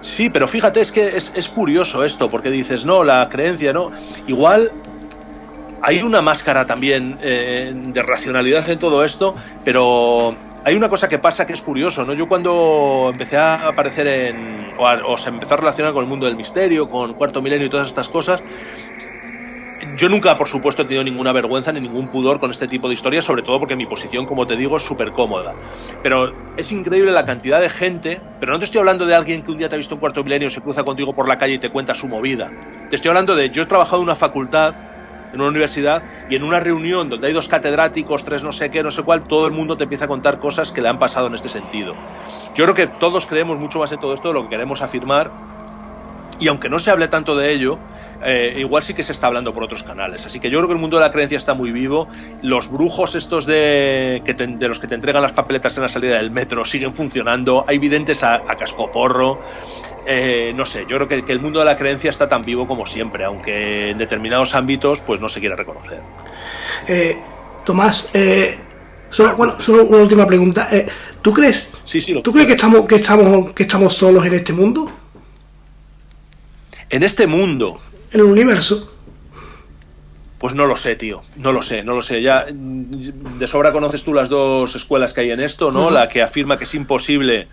[0.00, 3.90] Sí, pero fíjate, es que es, curioso esto, porque dices, no, la creencia, no.
[4.26, 4.70] Igual
[5.82, 9.34] hay una máscara también eh, de racionalidad en todo esto,
[9.64, 10.34] pero
[10.64, 12.14] hay una cosa que pasa que es curioso, ¿no?
[12.14, 14.68] Yo cuando empecé a aparecer en.
[14.78, 17.70] o, o se empezó a relacionar con el mundo del misterio, con Cuarto Milenio y
[17.70, 18.40] todas estas cosas,
[19.96, 22.94] yo nunca, por supuesto, he tenido ninguna vergüenza ni ningún pudor con este tipo de
[22.94, 25.54] historias, sobre todo porque mi posición, como te digo, es súper cómoda.
[26.02, 29.50] Pero es increíble la cantidad de gente, pero no te estoy hablando de alguien que
[29.50, 31.58] un día te ha visto un cuarto milenio, se cruza contigo por la calle y
[31.58, 32.50] te cuenta su movida.
[32.88, 34.74] Te estoy hablando de, yo he trabajado en una facultad,
[35.32, 38.82] en una universidad, y en una reunión donde hay dos catedráticos, tres no sé qué,
[38.82, 41.28] no sé cuál, todo el mundo te empieza a contar cosas que le han pasado
[41.28, 41.94] en este sentido.
[42.54, 45.30] Yo creo que todos creemos mucho más en todo esto de lo que queremos afirmar,
[46.40, 47.78] y aunque no se hable tanto de ello,
[48.22, 50.26] eh, igual sí que se está hablando por otros canales.
[50.26, 52.08] Así que yo creo que el mundo de la creencia está muy vivo.
[52.42, 56.16] Los brujos estos de, que de los que te entregan las papeletas en la salida
[56.16, 57.64] del metro siguen funcionando.
[57.66, 59.40] Hay videntes a, cascoporro.
[60.06, 62.86] Eh, no sé, yo creo que, el mundo de la creencia está tan vivo como
[62.86, 66.00] siempre, aunque en determinados ámbitos pues no se quiere reconocer.
[66.88, 67.16] Eh,
[67.64, 68.10] Tomás,
[69.10, 70.68] solo, bueno, solo una última pregunta.
[71.22, 74.52] ¿Tú crees, sí, sí, ¿tú crees que estamos, que, estamos, que estamos solos en este
[74.52, 74.90] mundo?
[76.88, 77.80] En este mundo,
[78.10, 78.92] el universo?
[80.38, 81.22] Pues no lo sé, tío.
[81.36, 82.22] No lo sé, no lo sé.
[82.22, 85.90] Ya de sobra conoces tú las dos escuelas que hay en esto, ¿no?
[85.90, 87.48] La que afirma que es imposible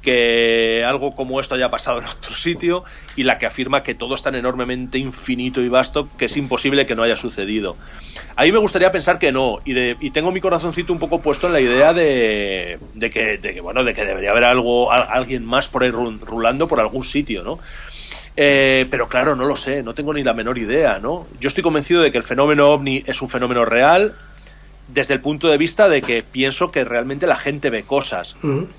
[0.00, 2.84] que algo como esto haya pasado en otro sitio
[3.16, 6.86] y la que afirma que todo es tan enormemente infinito y vasto que es imposible
[6.86, 7.76] que no haya sucedido.
[8.36, 11.20] A mí me gustaría pensar que no y, de, y tengo mi corazoncito un poco
[11.20, 14.90] puesto en la idea de, de, que, de que, bueno de que debería haber algo
[14.90, 17.58] alguien más por ahí rulando por algún sitio, ¿no?
[18.42, 21.26] Eh, pero claro, no lo sé, no tengo ni la menor idea, ¿no?
[21.38, 24.14] Yo estoy convencido de que el fenómeno ovni es un fenómeno real,
[24.88, 28.38] desde el punto de vista de que pienso que realmente la gente ve cosas.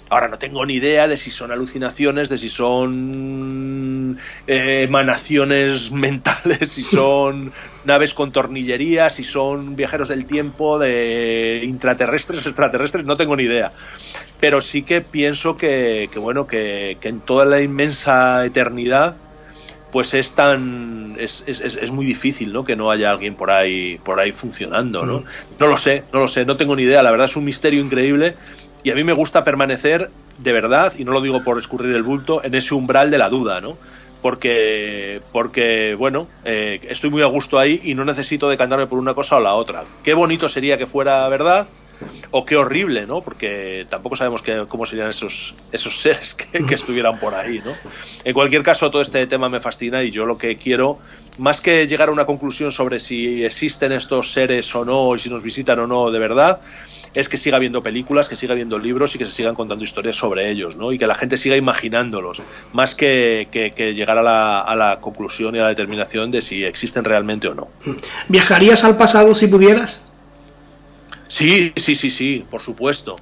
[0.09, 6.72] Ahora no tengo ni idea de si son alucinaciones, de si son eh, emanaciones mentales,
[6.72, 7.53] si son
[7.86, 13.72] naves con tornillería, si son viajeros del tiempo, de intraterrestres, extraterrestres, no tengo ni idea.
[14.39, 19.18] Pero sí que pienso que, bueno, que en toda la inmensa eternidad
[19.91, 23.97] pues es tan es, es, es, muy difícil no que no haya alguien por ahí
[24.03, 25.23] por ahí funcionando no
[25.59, 27.03] no lo sé no lo sé no tengo ni idea.
[27.03, 28.35] La verdad es un misterio increíble
[28.83, 32.03] y a mí me gusta permanecer de verdad y no lo digo por escurrir el
[32.03, 33.77] bulto en ese umbral de la duda no
[34.21, 39.13] porque porque bueno eh, estoy muy a gusto ahí y no necesito decantarme por una
[39.13, 39.83] cosa o la otra.
[40.03, 41.67] Qué bonito sería que fuera verdad
[42.31, 43.21] o qué horrible, ¿no?
[43.21, 47.73] Porque tampoco sabemos cómo serían esos, esos seres que, estuvieran por ahí, ¿no?
[48.23, 50.99] En cualquier caso, todo este tema me fascina y yo lo que quiero,
[51.37, 55.29] más que llegar a una conclusión sobre si existen estos seres o no, y si
[55.29, 56.61] nos visitan o no de verdad,
[57.13, 60.15] es que siga habiendo películas, que siga habiendo libros y que se sigan contando historias
[60.15, 60.93] sobre ellos, ¿no?
[60.93, 62.41] Y que la gente siga imaginándolos,
[62.73, 66.63] más que, que, llegar a la, a la conclusión y a la determinación de si
[66.63, 67.67] existen realmente o no.
[68.29, 70.11] ¿Viajarías al pasado si pudieras?
[71.32, 73.15] Sí, sí, sí, sí, por supuesto.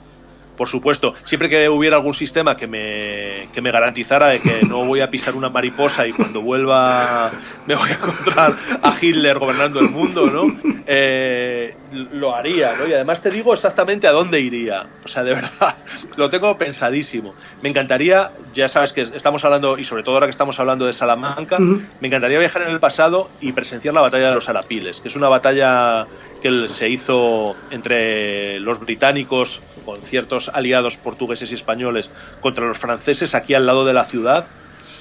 [0.58, 4.84] Por supuesto, siempre que hubiera algún sistema que me, que me garantizara de que no
[4.84, 7.32] voy a pisar una mariposa y cuando vuelva
[7.66, 10.48] me voy a encontrar a Hitler gobernando el mundo, ¿no?
[10.88, 12.88] Eh, lo haría, ¿no?
[12.88, 14.88] Y además te digo exactamente a dónde iría.
[15.06, 15.76] O sea, de verdad,
[16.18, 17.36] lo tengo pensadísimo.
[17.62, 20.94] Me encantaría, ya sabes que estamos hablando, y sobre todo ahora que estamos hablando de
[20.94, 25.10] Salamanca, me encantaría viajar en el pasado y presenciar la batalla de los Arapiles, que
[25.10, 26.08] es una batalla
[26.42, 32.10] que se hizo entre los británicos con ciertos aliados portugueses y españoles
[32.42, 34.46] contra los franceses aquí al lado de la ciudad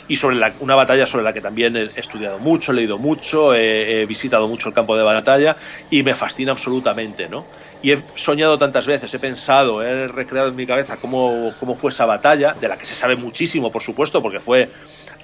[0.08, 4.06] y sobre una batalla sobre la que también he estudiado mucho, he leído mucho, he,
[4.06, 5.54] visitado mucho el campo de batalla
[5.90, 7.44] y me fascina absolutamente, ¿no?
[7.82, 11.90] Y he soñado tantas veces, he pensado, he recreado en mi cabeza cómo, cómo fue
[11.90, 14.68] esa batalla, de la que se sabe muchísimo, por supuesto, porque fue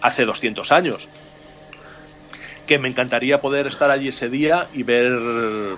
[0.03, 1.09] hace 200 años
[2.67, 5.13] que me encantaría poder estar allí ese día y ver,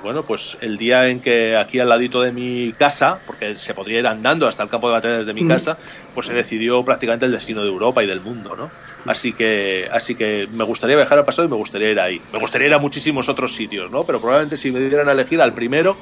[0.03, 3.99] bueno, pues el día en que aquí al ladito de mi casa, porque se podría
[3.99, 5.77] ir andando hasta el campo de batalla desde mi casa,
[6.15, 8.71] pues se decidió prácticamente el destino de Europa y del mundo, ¿no?
[9.07, 12.21] Así que, así que me gustaría viajar al pasado y me gustaría ir ahí.
[12.33, 14.05] Me gustaría ir a muchísimos otros sitios, ¿no?
[14.05, 15.97] Pero probablemente si me dieran a elegir al primero,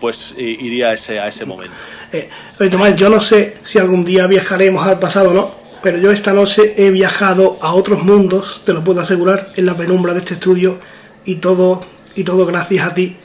[0.00, 1.74] pues iría a ese, a ese momento.
[2.12, 2.28] Eh,
[2.70, 5.59] Tomás, yo no sé si algún día viajaremos al pasado, ¿no?
[5.82, 9.76] Pero yo esta noche he viajado a otros mundos, te lo puedo asegurar, en la
[9.76, 10.78] penumbra de este estudio
[11.24, 11.84] y todo
[12.16, 13.16] y todo gracias a ti.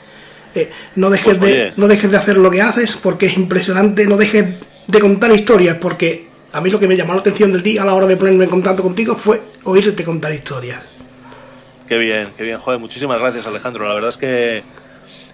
[0.53, 4.05] Eh, no dejes pues, de no dejes de hacer lo que haces porque es impresionante,
[4.05, 4.45] no dejes
[4.87, 7.85] de contar historias porque a mí lo que me llamó la atención del día a
[7.85, 10.81] la hora de ponerme en contacto contigo fue oírte contar historias.
[11.87, 14.63] Qué bien, qué bien, joder, muchísimas gracias Alejandro, la verdad es que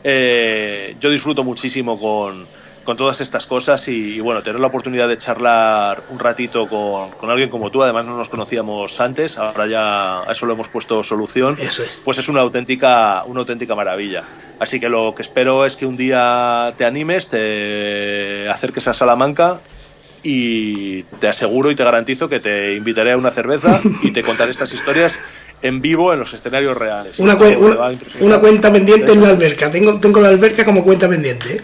[0.03, 2.45] eh, yo disfruto muchísimo con
[2.83, 7.49] con todas estas cosas y, bueno, tener la oportunidad de charlar un ratito con, alguien
[7.49, 11.57] como tú, además no nos conocíamos antes, ahora ya a eso lo hemos puesto solución,
[12.03, 14.23] pues es una auténtica, una auténtica maravilla.
[14.59, 19.59] Así que lo que espero es que un día te animes, te acerques a Salamanca
[20.23, 24.51] y te aseguro y te garantizo que te invitaré a una cerveza y te contaré
[24.51, 25.19] estas historias
[25.63, 27.19] en vivo en los escenarios reales.
[27.19, 27.37] Una,
[28.19, 29.69] una, cuenta pendiente en la alberca.
[29.69, 31.55] Tengo, tengo la alberca como cuenta pendiente.
[31.55, 31.61] ¿eh?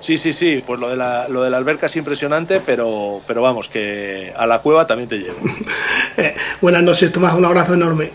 [0.00, 3.42] Sí, sí, sí, pues lo de la, lo de la alberca es impresionante, pero, pero
[3.42, 5.38] vamos, que a la cueva también te llevo.
[6.18, 8.10] Eh, buenas noches, Tomás, un abrazo enorme.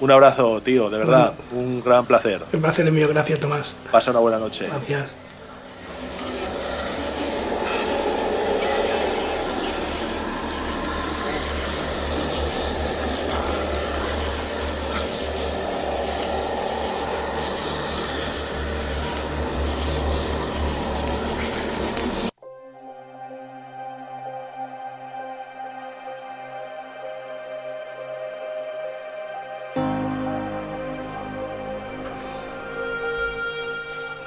[0.00, 2.42] Un abrazo, tío, de verdad, un gran placer.
[2.52, 3.76] El placer es mío, gracias, Tomás.
[3.92, 4.66] Pasa una buena noche.
[4.66, 5.14] Gracias.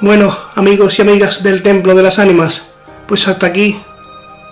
[0.01, 2.63] Bueno, amigos y amigas del Templo de las Ánimas,
[3.05, 3.81] pues hasta aquí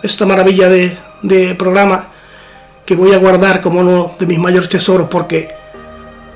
[0.03, 2.09] esta maravilla de, programa
[2.85, 5.55] que voy a guardar como uno de mis mayores tesoros porque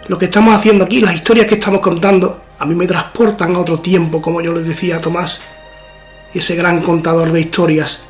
[0.08, 3.60] lo que estamos haciendo aquí, las historias que estamos contando, a mí me transportan a
[3.60, 5.42] otro tiempo, como yo les decía a Tomás,
[6.34, 8.04] ese gran contador de historias.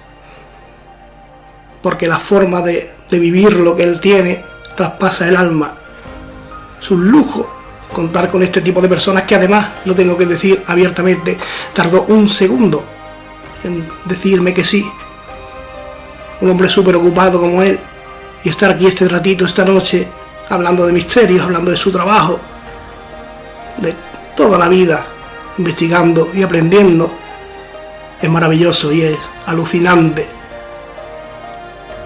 [1.82, 4.45] porque la forma de, de vivir lo que él tiene
[4.76, 5.80] traspasa el alma.
[6.80, 7.61] Es un lujo
[7.93, 11.37] contar con este tipo de personas que además, lo tengo que decir abiertamente,
[11.73, 12.83] tardó un segundo
[13.63, 14.89] en decirme que sí.
[16.41, 17.79] Un hombre súper ocupado como él
[18.43, 20.07] y estar aquí este ratito, esta noche,
[20.49, 22.39] hablando de misterios, hablando de su trabajo,
[23.77, 23.93] de
[24.35, 25.05] toda la vida,
[25.57, 27.11] investigando y aprendiendo,
[28.21, 30.27] es maravilloso y es alucinante.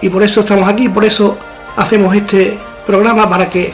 [0.02, 1.38] Y por eso estamos aquí, por eso
[1.78, 3.74] hacemos este programa para que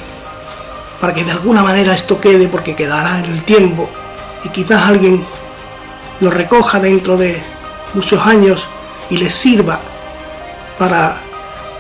[1.02, 3.90] para que de alguna manera esto quede porque quedará en el tiempo
[4.44, 5.26] y quizás alguien
[6.20, 7.42] lo recoja dentro de
[7.96, 8.68] muchos años
[9.10, 9.80] y les sirva
[10.78, 11.18] para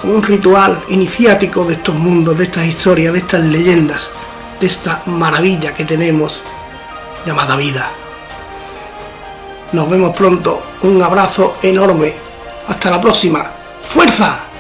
[0.04, 4.10] un ritual iniciático de estos mundos, de estas historias, de estas leyendas,
[4.60, 6.42] de esta maravilla que tenemos
[7.24, 7.90] llamada vida.
[9.72, 12.14] Nos vemos pronto, un abrazo enorme,
[12.68, 13.46] hasta la próxima,
[13.84, 14.51] ¡fuerza!